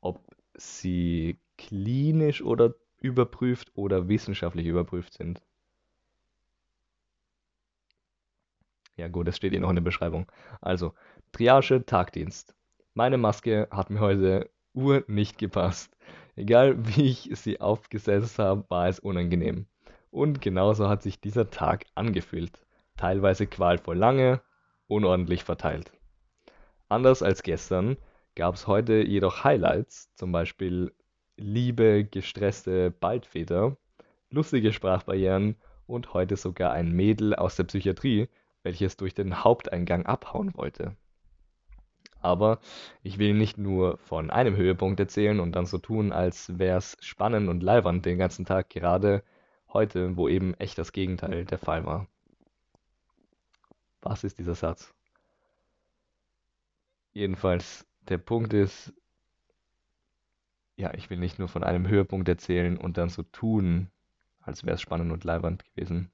ob 0.03 0.21
sie 0.53 1.39
klinisch 1.57 2.43
oder 2.43 2.75
überprüft 3.01 3.73
oder 3.75 4.09
wissenschaftlich 4.09 4.67
überprüft 4.67 5.15
sind. 5.15 5.41
Ja 8.97 9.09
gut, 9.09 9.27
das 9.27 9.39
steht 9.39 9.53
hier 9.53 9.61
noch 9.61 9.71
in 9.71 9.77
der 9.77 9.83
Beschreibung. 9.83 10.31
Also, 10.61 10.93
Triage, 11.33 11.87
Tagdienst. 11.87 12.55
Meine 12.93 13.17
Maske 13.17 13.69
hat 13.71 13.89
mir 13.89 14.01
heute 14.01 14.51
ur 14.75 15.03
nicht 15.07 15.39
gepasst. 15.39 15.97
Egal 16.39 16.77
wie 16.87 17.11
ich 17.11 17.31
sie 17.35 17.61
aufgesetzt 17.61 18.39
habe, 18.39 18.65
war 18.69 18.89
es 18.89 19.01
unangenehm. 19.01 19.67
Und 20.11 20.41
genauso 20.41 20.89
hat 20.89 21.03
sich 21.03 21.21
dieser 21.21 21.51
Tag 21.51 21.85
angefühlt. 21.97 22.65
Teilweise 22.97 23.47
qualvoll 23.47 23.99
lange, 23.99 24.41
unordentlich 24.87 25.43
verteilt. 25.43 25.93
Anders 26.89 27.23
als 27.23 27.43
gestern 27.43 27.97
gab 28.37 28.55
es 28.55 28.69
heute 28.69 29.05
jedoch 29.05 29.43
Highlights, 29.43 30.15
zum 30.15 30.31
Beispiel 30.31 30.95
liebe, 31.37 32.05
gestresste 32.05 32.93
Baldväter, 32.93 33.77
lustige 34.31 34.73
Sprachbarrieren 34.73 35.57
und 35.87 36.15
heute 36.15 36.37
sogar 36.37 36.73
ein 36.73 36.93
Mädel 36.93 37.35
aus 37.35 37.57
der 37.57 37.65
Psychiatrie, 37.65 38.29
welches 38.63 38.97
durch 38.97 39.15
den 39.15 39.43
Haupteingang 39.43 40.07
abhauen 40.07 40.55
wollte. 40.55 40.97
Aber 42.21 42.59
ich 43.03 43.19
will 43.19 43.35
nicht 43.35 43.59
nur 43.59 43.99
von 43.99 44.31
einem 44.31 44.57
Höhepunkt 44.57 44.99
erzählen 44.99 45.41
und 45.41 45.53
dann 45.53 45.67
so 45.67 45.79
tun, 45.79 46.13
als 46.13 46.59
wäre 46.59 46.79
es 46.79 46.97
spannend 47.01 47.49
und 47.49 47.63
leibernd 47.63 48.05
den 48.05 48.19
ganzen 48.19 48.45
Tag, 48.45 48.71
gerade 48.71 49.23
heute, 49.73 50.17
wo 50.17 50.29
eben 50.29 50.55
echt 50.55 50.79
das 50.79 50.93
Gegenteil 50.93 51.45
der 51.45 51.59
Fall 51.59 51.85
war. 51.87 52.07
Was 54.01 54.25
ist 54.25 54.39
dieser 54.39 54.55
Satz? 54.55 54.95
Jedenfalls, 57.13 57.87
der 58.09 58.19
Punkt 58.19 58.53
ist, 58.53 58.93
ja, 60.77 60.95
ich 60.95 61.11
will 61.11 61.19
nicht 61.19 61.39
nur 61.39 61.49
von 61.49 61.65
einem 61.65 61.89
Höhepunkt 61.89 62.29
erzählen 62.29 62.77
und 62.77 62.97
dann 62.97 63.09
so 63.09 63.23
tun, 63.23 63.91
als 64.41 64.65
wäre 64.65 64.77
es 64.77 64.81
spannend 64.81 65.13
und 65.13 65.25
leibernd 65.25 65.65
gewesen. 65.65 66.11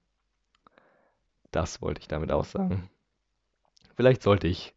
Das 1.51 1.83
wollte 1.83 2.01
ich 2.01 2.09
damit 2.09 2.33
aussagen. 2.33 2.89
Vielleicht 3.95 4.23
sollte 4.23 4.49
ich 4.49 4.74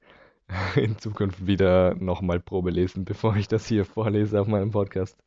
in 0.75 0.97
Zukunft 0.97 1.45
wieder 1.45 1.95
nochmal 1.95 2.39
Probe 2.39 2.71
lesen, 2.71 3.05
bevor 3.05 3.35
ich 3.35 3.47
das 3.47 3.67
hier 3.67 3.85
vorlese 3.85 4.39
auf 4.39 4.47
meinem 4.47 4.71
Podcast. 4.71 5.17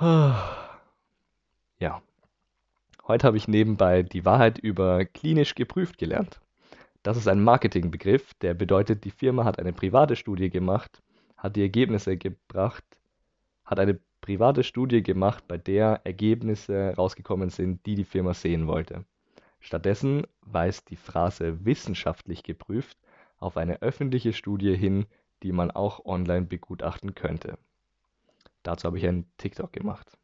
Ja. 1.80 2.02
Heute 3.06 3.24
habe 3.24 3.36
ich 3.36 3.46
nebenbei 3.46 4.02
die 4.02 4.24
Wahrheit 4.24 4.58
über 4.58 5.04
klinisch 5.04 5.54
geprüft 5.54 5.96
gelernt. 5.96 6.40
Das 7.04 7.16
ist 7.16 7.28
ein 7.28 7.40
Marketingbegriff, 7.40 8.34
der 8.34 8.54
bedeutet, 8.54 9.04
die 9.04 9.12
Firma 9.12 9.44
hat 9.44 9.60
eine 9.60 9.72
private 9.72 10.16
Studie 10.16 10.50
gemacht, 10.50 11.00
hat 11.36 11.54
die 11.54 11.62
Ergebnisse 11.62 12.16
gebracht, 12.16 12.84
hat 13.64 13.78
eine 13.78 14.00
private 14.20 14.64
Studie 14.64 15.04
gemacht, 15.04 15.46
bei 15.46 15.56
der 15.56 16.00
Ergebnisse 16.02 16.94
rausgekommen 16.96 17.50
sind, 17.50 17.86
die 17.86 17.94
die 17.94 18.04
Firma 18.04 18.34
sehen 18.34 18.66
wollte. 18.66 19.04
Stattdessen 19.60 20.26
weist 20.40 20.90
die 20.90 20.96
Phrase 20.96 21.64
wissenschaftlich 21.64 22.42
geprüft 22.42 22.98
auf 23.38 23.56
eine 23.56 23.82
öffentliche 23.82 24.32
Studie 24.32 24.76
hin, 24.76 25.06
die 25.42 25.52
man 25.52 25.70
auch 25.70 26.04
online 26.04 26.46
begutachten 26.46 27.14
könnte. 27.14 27.58
Dazu 28.62 28.86
habe 28.86 28.98
ich 28.98 29.06
einen 29.06 29.30
TikTok 29.38 29.72
gemacht. 29.72 30.18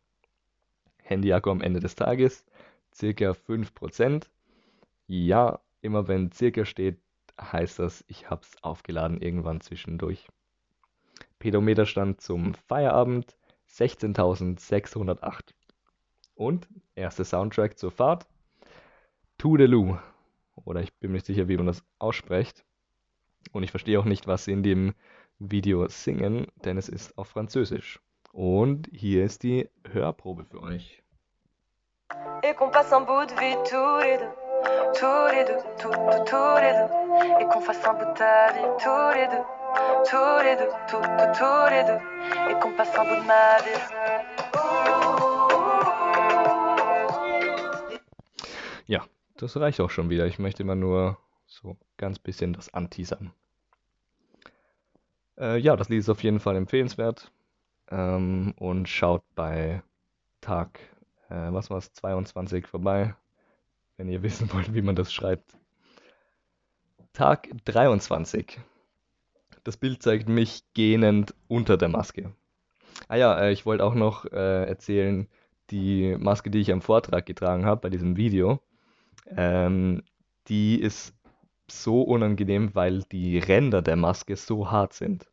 Handy-Akku 1.03 1.51
am 1.51 1.61
Ende 1.61 1.81
des 1.81 1.95
Tages, 1.95 2.45
circa 2.95 3.31
5%. 3.31 4.27
Ja, 5.07 5.61
immer 5.81 6.09
wenn 6.09 6.33
circa 6.33 6.65
steht, 6.65 6.99
heißt 7.41 7.79
das, 7.79 8.05
ich 8.09 8.31
habe 8.31 8.43
es 8.43 8.63
aufgeladen 8.63 9.21
irgendwann 9.21 9.61
zwischendurch. 9.61 10.29
Pedometerstand 11.39 12.21
zum 12.21 12.55
Feierabend 12.55 13.37
16.608. 13.69 15.55
Und 16.35 16.69
erster 16.95 17.25
Soundtrack 17.25 17.79
zur 17.79 17.91
Fahrt 17.91 18.27
Toodaloo. 19.39 19.99
Oder 20.65 20.81
ich 20.81 20.93
bin 20.95 21.11
mir 21.11 21.17
nicht 21.17 21.27
sicher, 21.27 21.49
wie 21.49 21.57
man 21.57 21.67
das 21.67 21.85
ausspricht. 21.99 22.65
Und 23.53 23.63
ich 23.63 23.71
verstehe 23.71 23.99
auch 23.99 24.05
nicht, 24.05 24.27
was 24.27 24.45
sie 24.45 24.53
in 24.53 24.63
dem 24.63 24.95
Video 25.39 25.89
singen, 25.89 26.47
denn 26.65 26.79
es 26.79 26.89
ist 26.89 27.17
auf 27.19 27.29
Französisch. 27.29 28.01
Und 28.33 28.89
hier 28.93 29.25
ist 29.25 29.43
die 29.43 29.69
Hörprobe 29.91 30.45
für 30.45 30.63
euch. 30.63 31.03
Et 32.43 32.55
qu'on 32.57 32.71
passe 32.71 32.93
un 32.93 33.01
bout 33.01 33.27
de 33.27 33.35
vie 33.35 33.57
tous 33.65 34.01
les 34.03 34.19
deux, 34.19 34.31
tous 34.99 35.29
les 35.33 35.45
deux, 35.45 35.59
tous, 35.79 35.91
tous, 35.91 36.25
tous 36.25 36.57
les 36.61 36.73
deux. 36.73 36.89
Et 37.41 37.47
qu'on 37.49 37.61
fasse 37.61 37.85
un 37.87 37.95
bout 37.95 38.05
de 38.05 38.15
ta 38.15 38.53
vie 38.53 38.69
tous 38.79 39.15
les 39.15 39.27
deux, 39.29 39.45
tous 40.11 40.43
les 40.43 40.57
deux, 40.57 40.71
tous, 40.89 41.01
tous, 41.01 41.33
tous 41.39 41.67
les 41.71 41.85
deux. 41.85 42.01
Et 42.51 42.55
qu'on 42.61 42.73
passe 42.77 42.97
un 42.99 43.05
bout 43.05 43.17
de 43.17 43.27
ma 43.27 43.59
vie. 43.63 43.81
Ja, 48.87 49.01
das 49.37 49.57
reicht 49.57 49.81
auch 49.81 49.91
schon 49.91 50.11
wieder. 50.11 50.27
Ich 50.27 50.39
möchte 50.39 50.63
immer 50.63 50.75
nur 50.75 51.19
so 51.55 51.77
ganz 51.97 52.19
bisschen 52.19 52.53
das 52.53 52.73
anteasern. 52.73 53.33
Äh, 55.39 55.59
ja, 55.59 55.77
das 55.77 55.89
Lied 55.89 56.01
ist 56.01 56.09
auf 56.09 56.23
jeden 56.23 56.41
Fall 56.41 56.57
empfehlenswert. 56.57 57.31
Ähm, 57.91 58.55
und 58.57 58.89
schaut 58.89 59.23
bei 59.35 59.83
Tag, 60.41 60.81
äh, 61.29 61.53
was 61.53 61.71
war 61.71 61.79
es, 61.79 61.93
22 61.93 62.67
vorbei, 62.67 63.15
wenn 63.97 64.09
ihr 64.09 64.23
wissen 64.25 64.53
wollt, 64.53 64.75
wie 64.75 64.83
man 64.83 64.97
das 64.97 65.13
schreibt. 65.13 65.57
Tag 67.13 67.49
23. 67.65 68.61
Das 69.63 69.77
Bild 69.77 70.03
zeigt 70.03 70.29
mich 70.29 70.65
gähnend 70.75 71.35
unter 71.49 71.77
der 71.77 71.89
Maske. 71.89 72.35
Ah 73.09 73.17
ja, 73.17 73.39
äh, 73.39 73.53
ich 73.53 73.67
wollte 73.67 73.85
auch 73.85 73.95
noch 73.95 74.25
äh, 74.27 74.65
erzählen, 74.67 75.29
die 75.71 76.17
Maske, 76.19 76.51
die 76.51 76.61
ich 76.61 76.73
am 76.73 76.83
Vortrag 76.83 77.27
getragen 77.27 77.65
habe, 77.65 77.81
bei 77.81 77.91
diesem 77.91 78.17
Video, 78.17 78.61
ähm, 79.37 80.03
die 80.49 80.81
ist 80.81 81.15
so 81.71 82.03
unangenehm, 82.03 82.75
weil 82.75 83.03
die 83.05 83.39
Ränder 83.39 83.83
der 83.83 83.97
Maske 83.97 84.37
so 84.37 84.71
hart 84.71 84.93
sind 84.93 85.31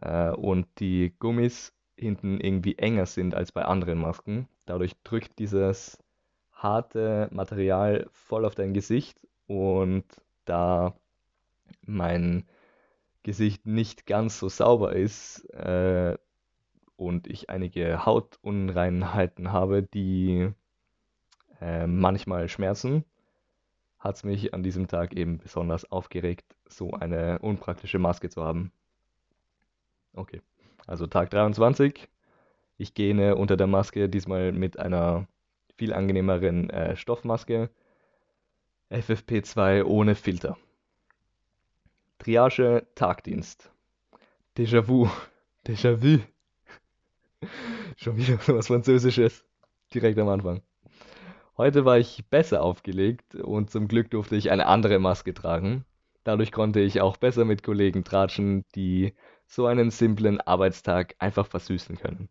äh, 0.00 0.30
und 0.30 0.66
die 0.78 1.14
Gummis 1.18 1.72
hinten 1.96 2.40
irgendwie 2.40 2.78
enger 2.78 3.06
sind 3.06 3.34
als 3.34 3.52
bei 3.52 3.64
anderen 3.64 3.98
Masken. 3.98 4.48
Dadurch 4.66 4.92
drückt 5.02 5.38
dieses 5.38 5.98
harte 6.52 7.28
Material 7.32 8.06
voll 8.12 8.44
auf 8.44 8.54
dein 8.54 8.74
Gesicht 8.74 9.26
und 9.46 10.04
da 10.44 10.94
mein 11.82 12.44
Gesicht 13.22 13.66
nicht 13.66 14.06
ganz 14.06 14.38
so 14.38 14.48
sauber 14.48 14.94
ist 14.94 15.44
äh, 15.50 16.16
und 16.96 17.26
ich 17.26 17.50
einige 17.50 18.04
Hautunreinheiten 18.04 19.52
habe, 19.52 19.82
die 19.82 20.50
äh, 21.60 21.86
manchmal 21.86 22.48
schmerzen, 22.48 23.04
hat 23.98 24.16
es 24.16 24.24
mich 24.24 24.54
an 24.54 24.62
diesem 24.62 24.86
Tag 24.86 25.14
eben 25.14 25.38
besonders 25.38 25.90
aufgeregt, 25.90 26.56
so 26.68 26.92
eine 26.92 27.38
unpraktische 27.40 27.98
Maske 27.98 28.28
zu 28.28 28.44
haben. 28.44 28.72
Okay, 30.12 30.40
also 30.86 31.06
Tag 31.06 31.30
23. 31.30 32.08
Ich 32.76 32.94
gehe 32.94 33.34
unter 33.34 33.56
der 33.56 33.66
Maske, 33.66 34.08
diesmal 34.08 34.52
mit 34.52 34.78
einer 34.78 35.26
viel 35.76 35.92
angenehmeren 35.92 36.70
äh, 36.70 36.96
Stoffmaske. 36.96 37.70
FFP2 38.90 39.84
ohne 39.84 40.14
Filter. 40.14 40.56
Triage, 42.18 42.86
Tagdienst. 42.94 43.70
Déjà-vu. 44.56 45.08
Déjà-vu. 45.66 46.20
Schon 47.96 48.16
wieder 48.16 48.38
was 48.48 48.68
Französisches. 48.68 49.44
Direkt 49.92 50.18
am 50.18 50.28
Anfang. 50.28 50.62
Heute 51.58 51.84
war 51.84 51.98
ich 51.98 52.24
besser 52.30 52.62
aufgelegt 52.62 53.34
und 53.34 53.68
zum 53.68 53.88
Glück 53.88 54.12
durfte 54.12 54.36
ich 54.36 54.52
eine 54.52 54.66
andere 54.66 55.00
Maske 55.00 55.34
tragen. 55.34 55.84
Dadurch 56.22 56.52
konnte 56.52 56.78
ich 56.78 57.00
auch 57.00 57.16
besser 57.16 57.44
mit 57.44 57.64
Kollegen 57.64 58.04
tratschen, 58.04 58.64
die 58.76 59.12
so 59.44 59.66
einen 59.66 59.90
simplen 59.90 60.40
Arbeitstag 60.40 61.16
einfach 61.18 61.48
versüßen 61.48 61.98
können. 61.98 62.28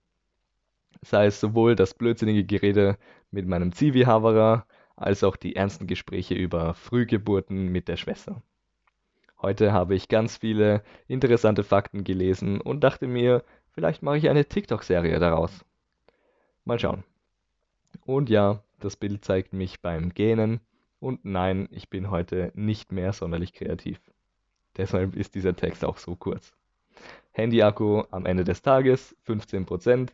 Sei 1.02 1.26
es 1.26 1.42
sowohl 1.42 1.76
das 1.76 1.94
blödsinnige 1.94 2.46
Gerede 2.46 2.98
mit 3.30 3.46
meinem 3.46 3.74
Zivi-Haverer, 3.74 4.66
als 4.96 5.26
auch 5.26 5.36
die 5.36 5.58
ernsten 5.58 5.88
Gespräche 5.88 6.34
über 6.34 6.74
Frühgeburten 6.74 7.68
mit 7.68 7.90
der 7.90 7.98
Schwester. 7.98 8.42
Heute 9.42 9.74
habe 9.74 9.94
ich 9.94 10.08
ganz 10.08 10.38
viele 10.38 10.84
interessante 11.10 11.66
Fakten 11.66 12.06
gelesen 12.06 12.62
und 12.62 12.82
dachte 12.82 13.08
mir, 13.08 13.44
vielleicht 13.72 14.04
mache 14.04 14.20
ich 14.20 14.30
eine 14.30 14.46
TikTok-Serie 14.46 15.20
daraus. 15.20 15.66
Mal 16.64 16.80
schauen. 16.80 17.04
Und 18.06 18.30
ja, 18.30 18.64
das 18.80 18.96
Bild 18.96 19.26
zeigt 19.26 19.54
mich 19.54 19.82
beim 19.82 20.14
Gähnen. 20.14 20.62
Und 21.00 21.26
nein, 21.26 21.68
ich 21.72 21.90
bin 21.90 22.10
heute 22.10 22.52
nicht 22.56 22.92
mehr 22.92 23.14
sonderlich 23.14 23.54
kreativ. 23.54 24.00
Deshalb 24.78 25.16
ist 25.16 25.36
dieser 25.36 25.56
Text 25.56 25.86
auch 25.86 25.98
so 25.98 26.16
kurz. 26.16 26.54
Handy-Akku 27.32 28.04
am 28.10 28.26
Ende 28.26 28.44
des 28.44 28.64
Tages 28.64 29.16
15%, 29.28 30.10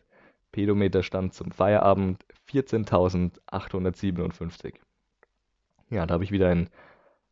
Pedometerstand 0.52 1.32
zum 1.34 1.50
Feierabend 1.50 2.24
14.857. 2.50 4.74
Ja, 5.90 6.06
da 6.06 6.14
habe 6.14 6.24
ich 6.24 6.32
wieder 6.32 6.48
ein, 6.48 6.70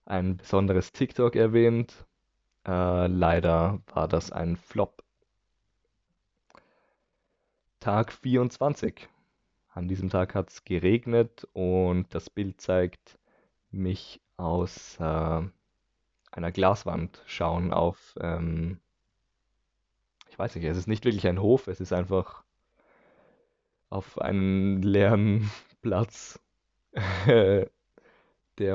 ein 0.06 0.36
besonderes 0.38 0.92
TikTok 0.92 1.36
erwähnt. 1.36 2.06
Äh, 2.66 3.06
leider 3.06 3.80
war 3.92 4.08
das 4.08 4.32
ein 4.32 4.56
Flop. 4.56 5.04
Tag 7.80 8.12
24. 8.12 9.08
An 9.74 9.88
diesem 9.88 10.10
Tag 10.10 10.34
hat 10.34 10.50
es 10.50 10.64
geregnet 10.64 11.48
und 11.54 12.14
das 12.14 12.28
Bild 12.28 12.60
zeigt 12.60 13.18
mich 13.70 14.20
aus 14.36 14.98
äh, 15.00 15.42
einer 16.30 16.52
Glaswand 16.52 17.22
schauen 17.26 17.72
auf, 17.72 18.14
ähm, 18.20 18.80
ich 20.28 20.38
weiß 20.38 20.54
nicht, 20.54 20.64
es 20.64 20.76
ist 20.76 20.88
nicht 20.88 21.04
wirklich 21.06 21.26
ein 21.26 21.40
Hof, 21.40 21.68
es 21.68 21.80
ist 21.80 21.92
einfach 21.92 22.44
auf 23.88 24.20
einem 24.20 24.82
leeren 24.82 25.50
Platz, 25.82 26.38
der 27.26 27.70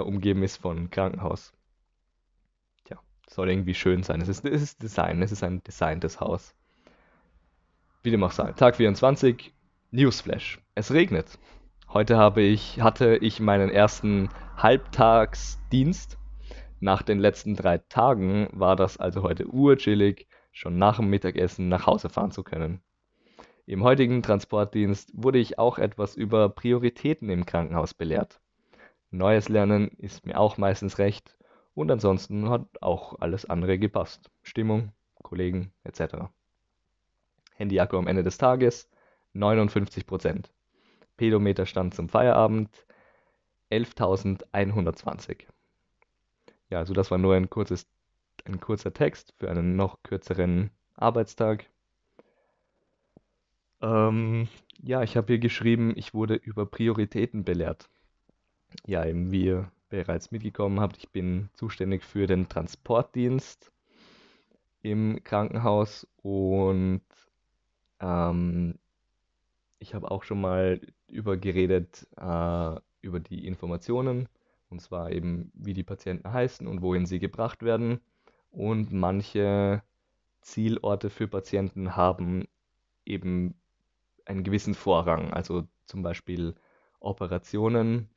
umgeben 0.06 0.42
ist 0.42 0.58
von 0.58 0.90
Krankenhaus. 0.90 1.54
Tja, 2.86 3.00
soll 3.28 3.50
irgendwie 3.50 3.76
schön 3.76 4.02
sein. 4.02 4.20
Es 4.22 4.30
ist, 4.30 4.46
es 4.46 4.64
ist 4.64 4.82
Design, 4.82 5.22
es 5.22 5.32
ist 5.32 5.44
ein 5.44 5.64
designtes 5.64 6.20
Haus. 6.20 6.56
Wie 8.02 8.10
dem 8.10 8.24
auch 8.24 8.32
sei. 8.32 8.52
Tag 8.54 8.76
24, 8.76 9.54
Newsflash. 9.92 10.60
Es 10.76 10.92
regnet. 10.92 11.40
Heute 11.88 12.18
habe 12.18 12.42
ich, 12.42 12.82
hatte 12.82 13.16
ich 13.22 13.40
meinen 13.40 13.70
ersten 13.70 14.28
Halbtagsdienst. 14.58 16.18
Nach 16.82 17.02
den 17.02 17.20
letzten 17.20 17.56
drei 17.56 17.78
Tagen 17.78 18.50
war 18.52 18.76
das 18.76 18.98
also 18.98 19.24
heute 19.24 19.48
urchillig, 19.48 20.28
schon 20.52 20.78
nach 20.78 20.98
dem 20.98 21.10
Mittagessen 21.10 21.70
nach 21.70 21.86
Hause 21.86 22.10
fahren 22.10 22.32
zu 22.32 22.44
können. 22.44 22.82
Im 23.66 23.82
heutigen 23.82 24.22
Transportdienst 24.22 25.12
wurde 25.14 25.40
ich 25.40 25.58
auch 25.58 25.78
etwas 25.78 26.16
über 26.16 26.50
Prioritäten 26.50 27.30
im 27.30 27.46
Krankenhaus 27.46 27.94
belehrt. 27.94 28.42
Neues 29.10 29.48
Lernen 29.48 29.88
ist 30.00 30.26
mir 30.26 30.38
auch 30.38 30.58
meistens 30.58 30.98
recht 30.98 31.38
und 31.76 31.90
ansonsten 31.90 32.50
hat 32.50 32.66
auch 32.82 33.22
alles 33.22 33.46
andere 33.46 33.80
gepasst. 33.80 34.30
Stimmung, 34.44 34.92
Kollegen 35.24 35.72
etc. 35.86 36.26
Handy-Akku 37.56 37.98
am 37.98 38.08
Ende 38.08 38.26
des 38.26 38.38
Tages 38.38 38.90
59%. 39.38 40.46
Pedometerstand 41.18 41.94
zum 41.94 42.10
Feierabend 42.10 42.70
11.120. 43.72 45.46
Ja, 46.70 46.80
also 46.80 46.94
das 46.94 47.12
war 47.12 47.18
nur 47.18 47.36
ein 47.36 47.50
kurzes, 47.50 47.88
ein 48.46 48.60
kurzer 48.60 48.94
Text 48.94 49.34
für 49.38 49.50
einen 49.50 49.76
noch 49.76 50.04
kürzeren 50.04 50.72
Arbeitstag. 50.96 51.70
Ähm, 53.82 54.48
ja, 54.82 55.04
ich 55.04 55.18
habe 55.18 55.28
hier 55.28 55.40
geschrieben, 55.40 55.94
ich 55.96 56.14
wurde 56.14 56.36
über 56.36 56.66
Prioritäten 56.66 57.44
belehrt. 57.44 57.90
Ja, 58.86 59.06
eben 59.06 59.32
wie 59.32 59.46
ihr 59.46 59.72
bereits 59.90 60.32
mitgekommen 60.32 60.80
habt, 60.80 60.98
ich 60.98 61.10
bin 61.10 61.50
zuständig 61.54 62.04
für 62.04 62.28
den 62.28 62.50
Transportdienst 62.50 63.72
im 64.82 65.24
Krankenhaus 65.24 66.08
und 66.18 67.02
ähm, 68.00 68.78
ich 69.80 69.94
habe 69.94 70.12
auch 70.12 70.24
schon 70.24 70.42
mal 70.42 70.82
über 71.08 71.36
äh, 71.36 72.82
über 73.02 73.20
die 73.20 73.46
Informationen, 73.46 74.28
und 74.70 74.82
zwar 74.82 75.12
eben, 75.12 75.52
wie 75.54 75.74
die 75.74 75.84
Patienten 75.84 76.32
heißen 76.32 76.68
und 76.68 76.82
wohin 76.82 77.06
sie 77.06 77.20
gebracht 77.20 77.64
werden. 77.64 78.02
Und 78.52 78.92
manche 78.92 79.84
Zielorte 80.42 81.10
für 81.10 81.28
Patienten 81.28 81.96
haben 81.96 82.48
eben 83.06 83.56
einen 84.26 84.44
gewissen 84.44 84.74
Vorrang, 84.74 85.34
also 85.34 85.68
zum 85.86 86.04
Beispiel 86.04 86.56
Operationen 87.00 88.10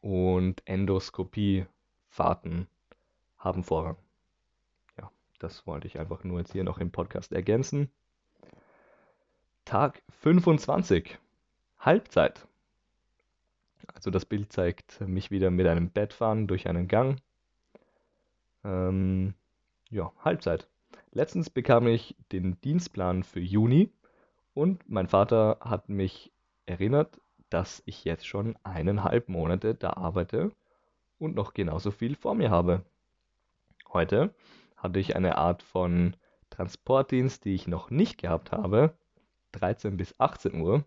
und 0.00 0.62
Endoskopiefahrten 0.66 2.68
haben 3.38 3.64
Vorrang. 3.64 3.96
Ja, 4.98 5.10
das 5.38 5.66
wollte 5.66 5.86
ich 5.86 5.98
einfach 5.98 6.24
nur 6.24 6.38
jetzt 6.38 6.52
hier 6.52 6.64
noch 6.64 6.78
im 6.78 6.92
Podcast 6.92 7.32
ergänzen. 7.32 7.90
Tag 9.66 10.00
25. 10.20 11.18
Halbzeit. 11.80 12.46
Also 13.92 14.12
das 14.12 14.24
Bild 14.24 14.52
zeigt 14.52 15.00
mich 15.00 15.32
wieder 15.32 15.50
mit 15.50 15.66
einem 15.66 15.90
Bett 15.90 16.12
fahren 16.12 16.46
durch 16.46 16.68
einen 16.68 16.86
Gang. 16.86 17.20
Ähm, 18.62 19.34
ja, 19.90 20.12
Halbzeit. 20.24 20.68
Letztens 21.10 21.50
bekam 21.50 21.88
ich 21.88 22.14
den 22.30 22.60
Dienstplan 22.60 23.24
für 23.24 23.40
Juni 23.40 23.90
und 24.54 24.88
mein 24.88 25.08
Vater 25.08 25.58
hat 25.60 25.88
mich 25.88 26.30
erinnert, 26.66 27.20
dass 27.50 27.82
ich 27.86 28.04
jetzt 28.04 28.24
schon 28.24 28.56
eineinhalb 28.62 29.28
Monate 29.28 29.74
da 29.74 29.94
arbeite 29.94 30.52
und 31.18 31.34
noch 31.34 31.54
genauso 31.54 31.90
viel 31.90 32.14
vor 32.14 32.36
mir 32.36 32.50
habe. 32.50 32.84
Heute 33.92 34.32
hatte 34.76 35.00
ich 35.00 35.16
eine 35.16 35.38
Art 35.38 35.64
von 35.64 36.14
Transportdienst, 36.50 37.44
die 37.44 37.54
ich 37.54 37.66
noch 37.66 37.90
nicht 37.90 38.16
gehabt 38.16 38.52
habe, 38.52 38.94
13 39.58 39.96
bis 39.96 40.18
18 40.18 40.60
Uhr. 40.60 40.84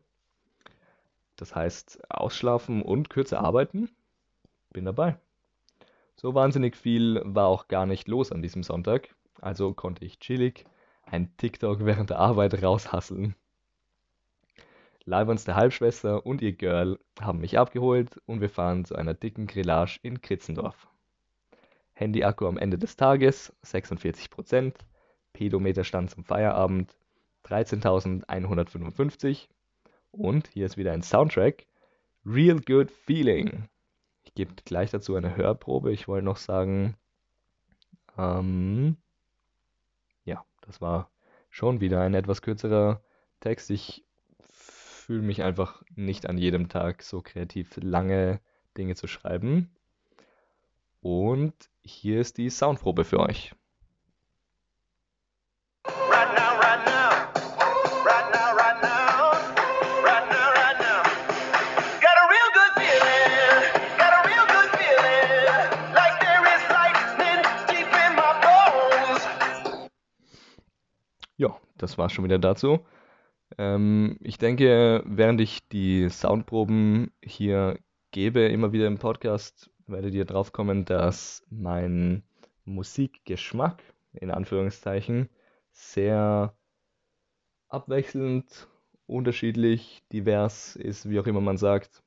Das 1.36 1.55
heißt, 1.55 1.99
ausschlafen 2.10 2.82
und 2.82 3.10
kürzer 3.10 3.39
arbeiten. 3.39 3.89
Bin 4.71 4.86
dabei. 4.86 5.17
So 6.15 6.36
wahnsinnig 6.36 6.75
viel 6.75 7.21
war 7.23 7.47
auch 7.47 7.67
gar 7.67 7.86
nicht 7.86 8.08
los 8.08 8.32
an 8.32 8.41
diesem 8.41 8.62
Sonntag, 8.62 9.15
also 9.39 9.73
konnte 9.73 10.03
ich 10.03 10.19
chillig 10.19 10.65
ein 11.05 11.36
TikTok 11.38 11.86
während 11.86 12.10
der 12.10 12.19
Arbeit 12.19 12.62
raushasseln. 12.62 13.36
Leibons 15.05 15.45
der 15.45 15.55
Halbschwester 15.55 16.25
und 16.25 16.41
ihr 16.41 16.51
Girl 16.51 16.99
haben 17.19 17.39
mich 17.39 17.58
abgeholt 17.58 18.21
und 18.25 18.41
wir 18.41 18.49
fahren 18.49 18.86
zu 18.86 18.95
einer 18.95 19.13
dicken 19.13 19.47
Grillage 19.47 19.97
in 20.03 20.21
Kritzendorf. 20.21 20.88
Handy-Akku 21.93 22.45
am 22.45 22.58
Ende 22.58 22.77
des 22.77 22.95
Tages 22.95 23.53
46%, 23.63 24.73
Pedometerstand 25.34 26.12
zum 26.12 26.23
Feierabend 26.25 26.95
13.155 27.49 29.47
und 30.12 30.47
hier 30.49 30.65
ist 30.65 30.77
wieder 30.77 30.91
ein 30.93 31.01
Soundtrack. 31.01 31.65
Real 32.25 32.59
Good 32.59 32.91
Feeling. 32.91 33.69
Ich 34.23 34.33
gebe 34.33 34.53
gleich 34.65 34.91
dazu 34.91 35.15
eine 35.15 35.35
Hörprobe. 35.35 35.91
Ich 35.91 36.07
wollte 36.07 36.25
noch 36.25 36.38
sagen, 36.38 36.95
ähm, 38.17 38.97
ja, 40.25 40.45
das 40.62 40.81
war 40.81 41.09
schon 41.49 41.81
wieder 41.81 42.01
ein 42.01 42.13
etwas 42.13 42.41
kürzerer 42.41 43.01
Text. 43.39 43.71
Ich 43.71 44.05
fühle 44.39 45.21
mich 45.23 45.41
einfach 45.41 45.81
nicht 45.95 46.27
an 46.27 46.38
jedem 46.38 46.69
Tag 46.69 47.01
so 47.01 47.21
kreativ 47.21 47.79
lange 47.81 48.41
Dinge 48.77 48.95
zu 48.95 49.07
schreiben. 49.07 49.71
Und 51.01 51.53
hier 51.81 52.19
ist 52.19 52.38
die 52.38 52.49
Soundprobe 52.49 53.05
für 53.05 53.19
euch. 53.19 53.53
Das 71.81 71.97
war 71.97 72.09
schon 72.09 72.25
wieder 72.25 72.39
dazu. 72.39 72.85
Ähm, 73.57 74.17
ich 74.21 74.37
denke, 74.37 75.03
während 75.05 75.41
ich 75.41 75.67
die 75.69 76.09
Soundproben 76.09 77.11
hier 77.23 77.79
gebe, 78.11 78.41
immer 78.41 78.71
wieder 78.71 78.87
im 78.87 78.99
Podcast, 78.99 79.69
werdet 79.87 80.13
ihr 80.13 80.25
drauf 80.25 80.51
kommen, 80.51 80.85
dass 80.85 81.43
mein 81.49 82.23
Musikgeschmack, 82.65 83.81
in 84.13 84.31
Anführungszeichen, 84.31 85.29
sehr 85.71 86.53
abwechselnd, 87.69 88.67
unterschiedlich, 89.07 90.03
divers 90.11 90.75
ist, 90.75 91.09
wie 91.09 91.19
auch 91.19 91.27
immer 91.27 91.41
man 91.41 91.57
sagt. 91.57 92.03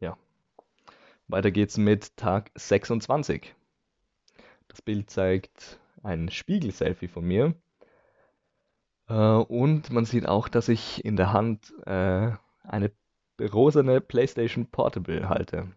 Ja. 0.00 0.16
Weiter 1.26 1.50
geht's 1.50 1.76
mit 1.76 2.16
Tag 2.16 2.50
26. 2.54 3.54
Das 4.68 4.82
Bild 4.82 5.10
zeigt 5.10 5.80
ein 6.02 6.30
Spiegel-Selfie 6.30 7.08
von 7.08 7.24
mir 7.24 7.54
und 9.14 9.90
man 9.90 10.04
sieht 10.04 10.26
auch, 10.26 10.48
dass 10.48 10.68
ich 10.68 11.04
in 11.04 11.16
der 11.16 11.32
Hand 11.32 11.72
äh, 11.86 12.32
eine 12.62 12.92
rosane 13.40 14.00
PlayStation 14.00 14.66
Portable 14.66 15.28
halte. 15.28 15.68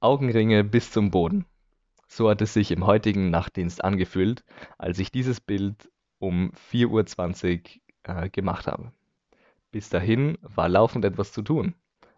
Augenringe 0.00 0.64
bis 0.64 0.90
zum 0.90 1.10
Boden. 1.10 1.46
So 2.06 2.28
hat 2.28 2.42
es 2.42 2.54
sich 2.54 2.70
im 2.70 2.86
heutigen 2.86 3.30
Nachtdienst 3.30 3.82
angefühlt, 3.82 4.44
als 4.78 4.98
ich 4.98 5.10
dieses 5.10 5.40
Bild 5.40 5.90
um 6.18 6.52
4.20 6.70 7.80
Uhr 8.06 8.22
äh, 8.22 8.28
gemacht 8.30 8.66
habe. 8.66 8.92
Bis 9.70 9.88
dahin 9.88 10.38
war 10.42 10.68
laufend 10.68 11.04
etwas 11.04 11.32
zu 11.32 11.42
tun. 11.42 11.74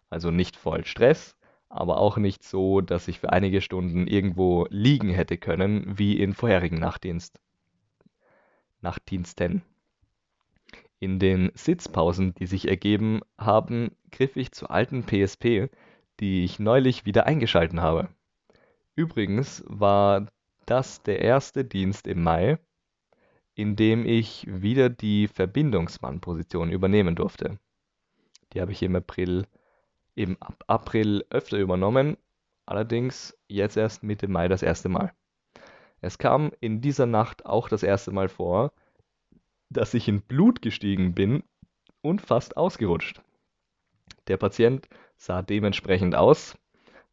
Also 0.09 0.31
nicht 0.31 0.55
voll 0.55 0.85
Stress, 0.85 1.35
aber 1.69 1.97
auch 1.97 2.17
nicht 2.17 2.43
so, 2.43 2.81
dass 2.81 3.07
ich 3.07 3.19
für 3.19 3.31
einige 3.31 3.61
Stunden 3.61 4.07
irgendwo 4.07 4.67
liegen 4.69 5.09
hätte 5.09 5.37
können, 5.37 5.97
wie 5.97 6.19
in 6.19 6.33
vorherigen 6.33 6.79
Nachtdienst. 6.79 7.39
Nachtdiensten. 8.81 9.61
In 10.99 11.19
den 11.19 11.51
Sitzpausen, 11.53 12.33
die 12.35 12.47
sich 12.47 12.67
ergeben 12.67 13.21
haben, 13.37 13.91
griff 14.11 14.35
ich 14.35 14.51
zur 14.51 14.71
alten 14.71 15.03
PSP, 15.03 15.69
die 16.19 16.43
ich 16.43 16.59
neulich 16.59 17.05
wieder 17.05 17.27
eingeschalten 17.27 17.81
habe. 17.81 18.09
Übrigens 18.95 19.63
war 19.67 20.27
das 20.65 21.03
der 21.03 21.21
erste 21.21 21.63
Dienst 21.63 22.07
im 22.07 22.23
Mai, 22.23 22.57
in 23.53 23.75
dem 23.75 24.05
ich 24.05 24.45
wieder 24.47 24.89
die 24.89 25.27
Verbindungsmann-Position 25.27 26.71
übernehmen 26.71 27.15
durfte. 27.15 27.59
Die 28.53 28.61
habe 28.61 28.71
ich 28.71 28.81
im 28.83 28.95
April, 28.95 29.45
im 30.15 30.37
April 30.67 31.25
öfter 31.29 31.57
übernommen, 31.57 32.17
allerdings 32.65 33.37
jetzt 33.47 33.77
erst 33.77 34.03
Mitte 34.03 34.27
Mai 34.27 34.47
das 34.47 34.63
erste 34.63 34.89
Mal. 34.89 35.13
Es 36.01 36.17
kam 36.17 36.51
in 36.59 36.81
dieser 36.81 37.05
Nacht 37.05 37.45
auch 37.45 37.69
das 37.69 37.83
erste 37.83 38.11
Mal 38.11 38.29
vor, 38.29 38.71
dass 39.69 39.93
ich 39.93 40.07
in 40.07 40.21
Blut 40.21 40.61
gestiegen 40.61 41.13
bin 41.13 41.43
und 42.01 42.21
fast 42.21 42.55
ausgerutscht. 42.55 43.21
Der 44.27 44.37
Patient 44.37 44.87
sah 45.17 45.41
dementsprechend 45.41 46.15
aus. 46.15 46.57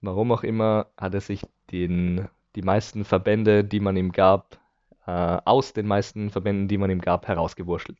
Warum 0.01 0.33
auch 0.33 0.43
immer 0.43 0.87
hat 0.97 1.15
er 1.15 1.21
sich 1.21 1.43
den, 1.71 2.29
die 2.55 2.63
meisten 2.63 3.05
Verbände, 3.05 3.65
die 3.65 3.81
man 3.81 3.97
ihm 3.97 4.13
gab, 4.13 4.61
äh, 5.07 5.11
aus 5.45 5.73
den 5.73 5.87
meisten 5.87 6.31
Verbänden, 6.31 6.69
die 6.69 6.79
man 6.79 6.91
ihm 6.91 7.01
gab, 7.01 7.27
herausgewurschtelt. 7.27 7.99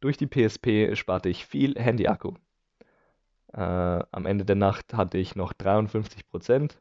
Durch 0.00 0.16
die 0.16 0.26
PSP 0.26 0.96
sparte 0.96 1.28
ich 1.28 1.46
viel 1.46 1.74
Handy-Akku. 1.76 2.34
Äh, 3.52 3.60
am 3.60 4.26
Ende 4.26 4.44
der 4.44 4.56
Nacht 4.56 4.94
hatte 4.94 5.18
ich 5.18 5.36
noch 5.36 5.52
53% 5.52 6.76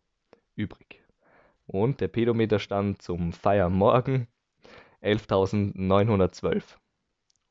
übrig. 0.55 1.02
Und 1.67 2.01
der 2.01 2.07
Pedometerstand 2.07 3.01
zum 3.01 3.33
Feiermorgen 3.33 4.27
11.912. 5.01 6.63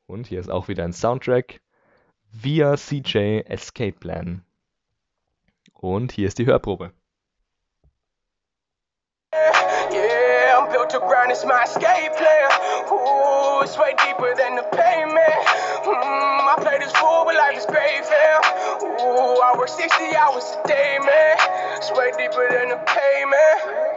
Und 0.05 0.27
hier 0.27 0.39
ist 0.39 0.49
auch 0.49 0.67
wieder 0.67 0.83
ein 0.83 0.93
Soundtrack 0.93 1.61
via 2.31 2.75
CJ 2.75 3.41
Escape 3.45 3.93
Plan. 3.93 4.43
Und 5.73 6.11
hier 6.11 6.27
ist 6.27 6.39
die 6.39 6.45
Hörprobe. 6.45 6.91
Yeah, 9.91 10.57
I'm 10.57 10.71
built 10.71 10.89
to 10.91 10.99
grind, 10.99 11.31
it's 11.31 11.45
my 11.45 11.63
escape 11.63 12.15
plan. 12.15 12.49
Ooh, 12.91 13.61
it's 13.61 13.77
way 13.77 13.93
deeper 14.05 14.33
than 14.35 14.55
the 14.55 14.63
payment. 14.71 15.45
Mm, 15.85 16.47
I 16.49 16.55
play 16.61 16.77
this 16.79 16.91
fool, 16.93 17.25
but 17.25 17.35
life 17.35 17.57
is 17.57 17.65
great, 17.65 18.05
fam. 18.05 18.41
I 19.43 19.55
work 19.57 19.69
60 19.69 20.15
hours 20.15 20.55
a 20.63 20.67
day, 20.67 20.97
man. 20.99 21.37
It's 21.77 21.91
way 21.91 22.11
deeper 22.17 22.47
than 22.49 22.69
the 22.69 22.81
payment. 22.85 23.92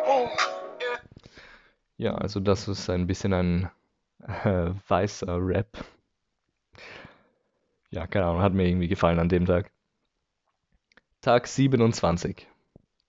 Ja, 1.98 2.14
also 2.14 2.40
das 2.40 2.68
ist 2.68 2.90
ein 2.90 3.06
bisschen 3.06 3.32
ein 3.32 3.70
äh, 4.22 4.70
weißer 4.88 5.38
Rap. 5.40 5.84
Ja, 7.90 8.06
keine 8.06 8.26
Ahnung, 8.26 8.42
hat 8.42 8.52
mir 8.52 8.68
irgendwie 8.68 8.88
gefallen 8.88 9.18
an 9.18 9.28
dem 9.28 9.46
Tag. 9.46 9.70
Tag 11.22 11.46
27. 11.46 12.46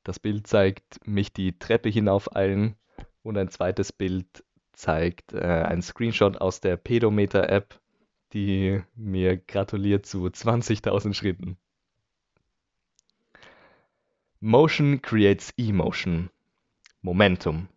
Das 0.03 0.19
Bild 0.19 0.47
zeigt 0.47 1.05
mich 1.05 1.33
die 1.33 1.59
Treppe 1.59 1.89
hinaufeilen 1.89 2.75
und 3.23 3.37
ein 3.37 3.49
zweites 3.49 3.91
Bild 3.91 4.43
zeigt 4.71 5.33
äh, 5.33 5.41
ein 5.41 5.81
Screenshot 5.81 6.39
aus 6.39 6.61
der 6.61 6.77
Pedometer-App, 6.77 7.79
die 8.33 8.81
mir 8.95 9.37
gratuliert 9.37 10.05
zu 10.05 10.25
20.000 10.25 11.13
Schritten. 11.13 11.57
Motion 14.39 15.01
creates 15.01 15.51
emotion. 15.57 16.29
Momentum. 17.01 17.67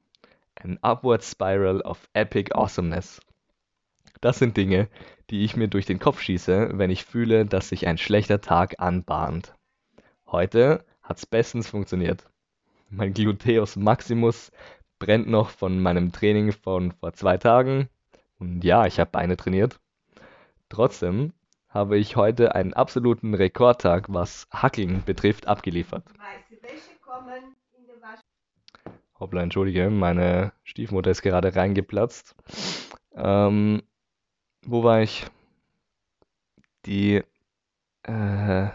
An 0.57 0.79
upward 0.83 1.23
spiral 1.23 1.81
of 1.83 2.09
epic 2.15 2.55
awesomeness. 2.55 3.21
Das 4.21 4.39
sind 4.39 4.57
Dinge, 4.57 4.89
die 5.31 5.45
ich 5.45 5.57
mir 5.57 5.69
durch 5.69 5.87
den 5.87 5.99
Kopf 5.99 6.21
schieße, 6.21 6.71
wenn 6.75 6.91
ich 6.91 7.05
fühle, 7.05 7.47
dass 7.47 7.69
sich 7.69 7.87
ein 7.87 7.99
schlechter 7.99 8.41
Tag 8.41 8.77
anbahnt. 8.79 9.55
Heute 10.27 10.85
hat's 11.03 11.27
bestens 11.27 11.69
funktioniert. 11.69 12.25
Mein 12.89 13.15
Gluteus 13.15 13.77
Maximus 13.77 14.53
brennt 14.99 15.29
noch 15.29 15.51
von 15.51 15.81
meinem 15.81 16.13
Training 16.13 16.53
von 16.53 16.93
vor 16.93 17.13
zwei 17.13 17.37
Tagen. 17.37 17.89
Und 18.39 18.65
ja, 18.65 18.87
ich 18.87 19.01
habe 19.01 19.11
Beine 19.11 19.37
trainiert. 19.37 19.81
Trotzdem 20.69 21.33
habe 21.69 21.99
ich 21.99 22.17
heute 22.17 22.55
einen 22.55 22.75
absoluten 22.75 23.35
Rekordtag, 23.35 24.07
was 24.09 24.49
Hackeln 24.51 25.03
betrifft, 25.05 25.47
abgeliefert. 25.47 26.05
Hoppla, 29.21 29.43
entschuldige, 29.43 29.91
meine 29.91 30.53
Stiefmutter 30.65 31.11
ist 31.11 31.21
gerade 31.21 31.55
reingeplatzt. 31.55 32.35
Ähm, 33.15 33.83
wo 34.65 34.83
war 34.83 35.03
ich? 35.03 35.27
Die, 36.87 37.23
äh, 38.05 38.69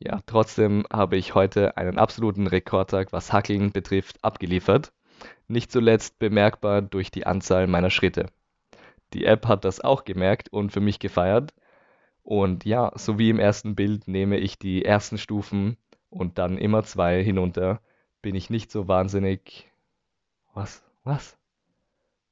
ja, 0.00 0.20
trotzdem 0.26 0.84
habe 0.92 1.16
ich 1.16 1.36
heute 1.36 1.76
einen 1.76 1.98
absoluten 1.98 2.48
Rekordtag, 2.48 3.12
was 3.12 3.32
Hackeln 3.32 3.70
betrifft, 3.70 4.24
abgeliefert. 4.24 4.92
Nicht 5.46 5.70
zuletzt 5.70 6.18
bemerkbar 6.18 6.82
durch 6.82 7.12
die 7.12 7.24
Anzahl 7.24 7.68
meiner 7.68 7.90
Schritte. 7.90 8.26
Die 9.12 9.24
App 9.24 9.46
hat 9.46 9.64
das 9.64 9.80
auch 9.80 10.04
gemerkt 10.04 10.52
und 10.52 10.72
für 10.72 10.80
mich 10.80 10.98
gefeiert. 10.98 11.54
Und 12.24 12.64
ja, 12.64 12.90
so 12.96 13.20
wie 13.20 13.30
im 13.30 13.38
ersten 13.38 13.76
Bild 13.76 14.08
nehme 14.08 14.38
ich 14.38 14.58
die 14.58 14.84
ersten 14.84 15.16
Stufen 15.16 15.76
und 16.10 16.38
dann 16.38 16.58
immer 16.58 16.82
zwei 16.82 17.22
hinunter, 17.22 17.80
bin 18.22 18.34
ich 18.34 18.50
nicht 18.50 18.70
so 18.70 18.88
wahnsinnig. 18.88 19.70
Was? 20.54 20.82
Was? 21.04 21.36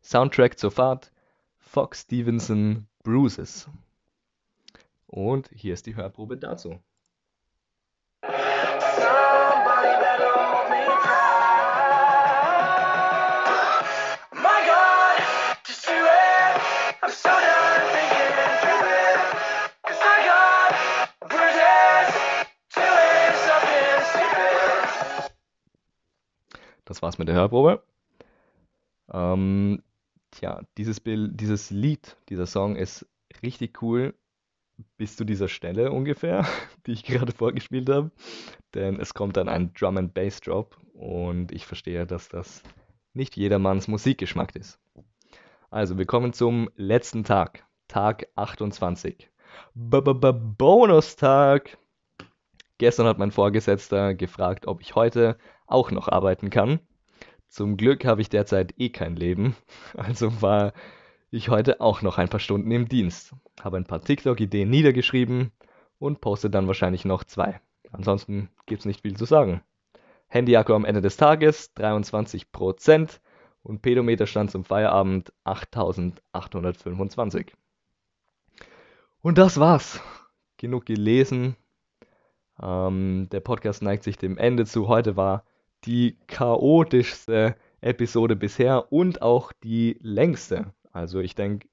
Soundtrack 0.02 0.58
zur 0.58 0.72
Fahrt 0.72 1.12
Fox 1.58 2.00
Stevenson 2.02 2.88
Bruises. 3.04 3.70
Und 5.06 5.48
hier 5.54 5.74
ist 5.74 5.86
die 5.86 5.94
Hörprobe 5.94 6.36
dazu. 6.36 6.80
Das 26.92 27.00
war's 27.00 27.16
mit 27.16 27.26
der 27.26 27.36
Hörprobe. 27.36 27.82
Ähm, 29.10 29.82
tja, 30.30 30.60
dieses 30.76 31.00
Bild, 31.00 31.40
dieses 31.40 31.70
Lied, 31.70 32.18
dieser 32.28 32.44
Song 32.44 32.76
ist 32.76 33.06
richtig 33.42 33.80
cool 33.82 34.14
bis 34.98 35.16
zu 35.16 35.24
dieser 35.24 35.48
Stelle 35.48 35.90
ungefähr, 35.90 36.46
die 36.86 36.92
ich 36.92 37.04
gerade 37.04 37.32
vorgespielt 37.32 37.88
habe. 37.88 38.10
Denn 38.74 39.00
es 39.00 39.14
kommt 39.14 39.38
dann 39.38 39.48
ein 39.48 39.72
Drum 39.72 39.96
and 39.96 40.12
Bass 40.12 40.42
Drop 40.42 40.76
und 40.92 41.50
ich 41.50 41.64
verstehe, 41.64 42.06
dass 42.06 42.28
das 42.28 42.62
nicht 43.14 43.38
jedermanns 43.38 43.88
Musikgeschmack 43.88 44.54
ist. 44.54 44.78
Also, 45.72 45.96
wir 45.96 46.04
kommen 46.04 46.34
zum 46.34 46.68
letzten 46.76 47.24
Tag, 47.24 47.64
Tag 47.88 48.26
28. 48.36 49.30
B 49.72 49.96
-b 49.96 50.20
-b 50.20 50.32
Bonustag! 50.58 51.78
Gestern 52.76 53.06
hat 53.06 53.16
mein 53.16 53.30
Vorgesetzter 53.30 54.12
gefragt, 54.12 54.66
ob 54.66 54.82
ich 54.82 54.94
heute 54.96 55.38
auch 55.66 55.90
noch 55.90 56.08
arbeiten 56.08 56.50
kann. 56.50 56.80
Zum 57.48 57.78
Glück 57.78 58.04
habe 58.04 58.20
ich 58.20 58.28
derzeit 58.28 58.74
eh 58.76 58.90
kein 58.90 59.16
Leben, 59.16 59.56
also 59.96 60.42
war 60.42 60.74
ich 61.30 61.48
heute 61.48 61.80
auch 61.80 62.02
noch 62.02 62.18
ein 62.18 62.28
paar 62.28 62.40
Stunden 62.40 62.70
im 62.70 62.86
Dienst, 62.86 63.34
habe 63.62 63.78
ein 63.78 63.86
paar 63.86 64.02
TikTok-Ideen 64.02 64.68
niedergeschrieben 64.68 65.52
und 65.98 66.20
poste 66.20 66.50
dann 66.50 66.66
wahrscheinlich 66.66 67.06
noch 67.06 67.24
zwei. 67.24 67.62
ansonsten 67.92 68.50
gibt 68.66 68.80
es 68.80 68.84
nicht 68.84 69.00
viel 69.00 69.16
zu 69.16 69.24
sagen. 69.24 69.62
Handy-Akku 70.28 70.74
am 70.74 70.84
Ende 70.84 71.00
des 71.00 71.16
Tages 71.16 71.74
23% 71.76 73.20
und 73.62 73.82
Pedometerstand 73.82 74.50
zum 74.50 74.64
Feierabend 74.64 75.32
8825. 75.44 77.52
Und 79.20 79.38
das 79.38 79.60
war's. 79.60 80.00
Genug 80.56 80.86
gelesen. 80.86 81.56
Ähm, 82.60 83.28
der 83.30 83.40
Podcast 83.40 83.82
neigt 83.82 84.04
sich 84.04 84.18
dem 84.18 84.38
Ende 84.38 84.66
zu. 84.66 84.88
Heute 84.88 85.16
war 85.16 85.44
die 85.84 86.16
chaotischste 86.26 87.56
Episode 87.80 88.36
bisher 88.36 88.92
und 88.92 89.22
auch 89.22 89.52
die 89.52 89.98
längste. 90.00 90.72
Also 90.92 91.20
ich 91.20 91.34
denke, 91.34 91.68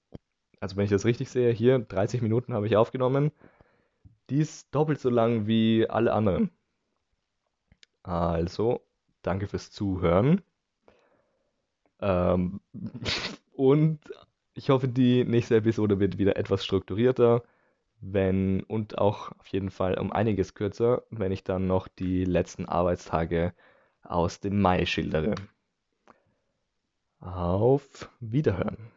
also 0.60 0.76
wenn 0.76 0.86
ich 0.86 0.92
das 0.92 1.06
richtig 1.06 1.30
sehe, 1.30 1.52
hier 1.52 1.80
30 1.80 2.22
Minuten 2.22 2.54
habe 2.54 2.68
ich 2.68 2.76
aufgenommen. 2.76 3.32
Die 4.30 4.40
ist 4.40 4.74
doppelt 4.74 5.00
so 5.00 5.10
lang 5.10 5.48
wie 5.48 5.90
alle 5.90 6.14
anderen. 6.14 6.52
Also, 8.04 8.82
danke 9.22 9.48
fürs 9.48 9.72
Zuhören. 9.72 10.42
Ähm, 12.02 12.62
und 13.54 14.00
ich 14.54 14.70
hoffe, 14.70 14.88
die 14.88 15.24
nächste 15.26 15.56
Episode 15.58 16.00
wird 16.00 16.18
wieder 16.18 16.38
etwas 16.38 16.66
strukturierter, 16.66 17.44
wenn 18.02 18.64
und 18.64 18.98
auch 18.98 19.32
auf 19.40 19.48
jeden 19.48 19.72
Fall 19.72 19.98
um 19.98 20.12
einiges 20.12 20.54
kürzer, 20.54 21.04
wenn 21.12 21.32
ich 21.32 21.44
dann 21.44 21.68
noch 21.68 21.88
die 21.88 22.26
letzten 22.26 22.66
Arbeitstage 22.66 23.54
aus 24.04 24.40
dem 24.40 24.62
Mai 24.62 24.86
schildere. 24.86 25.36
Auf 27.22 28.10
Wiederhören. 28.20 28.92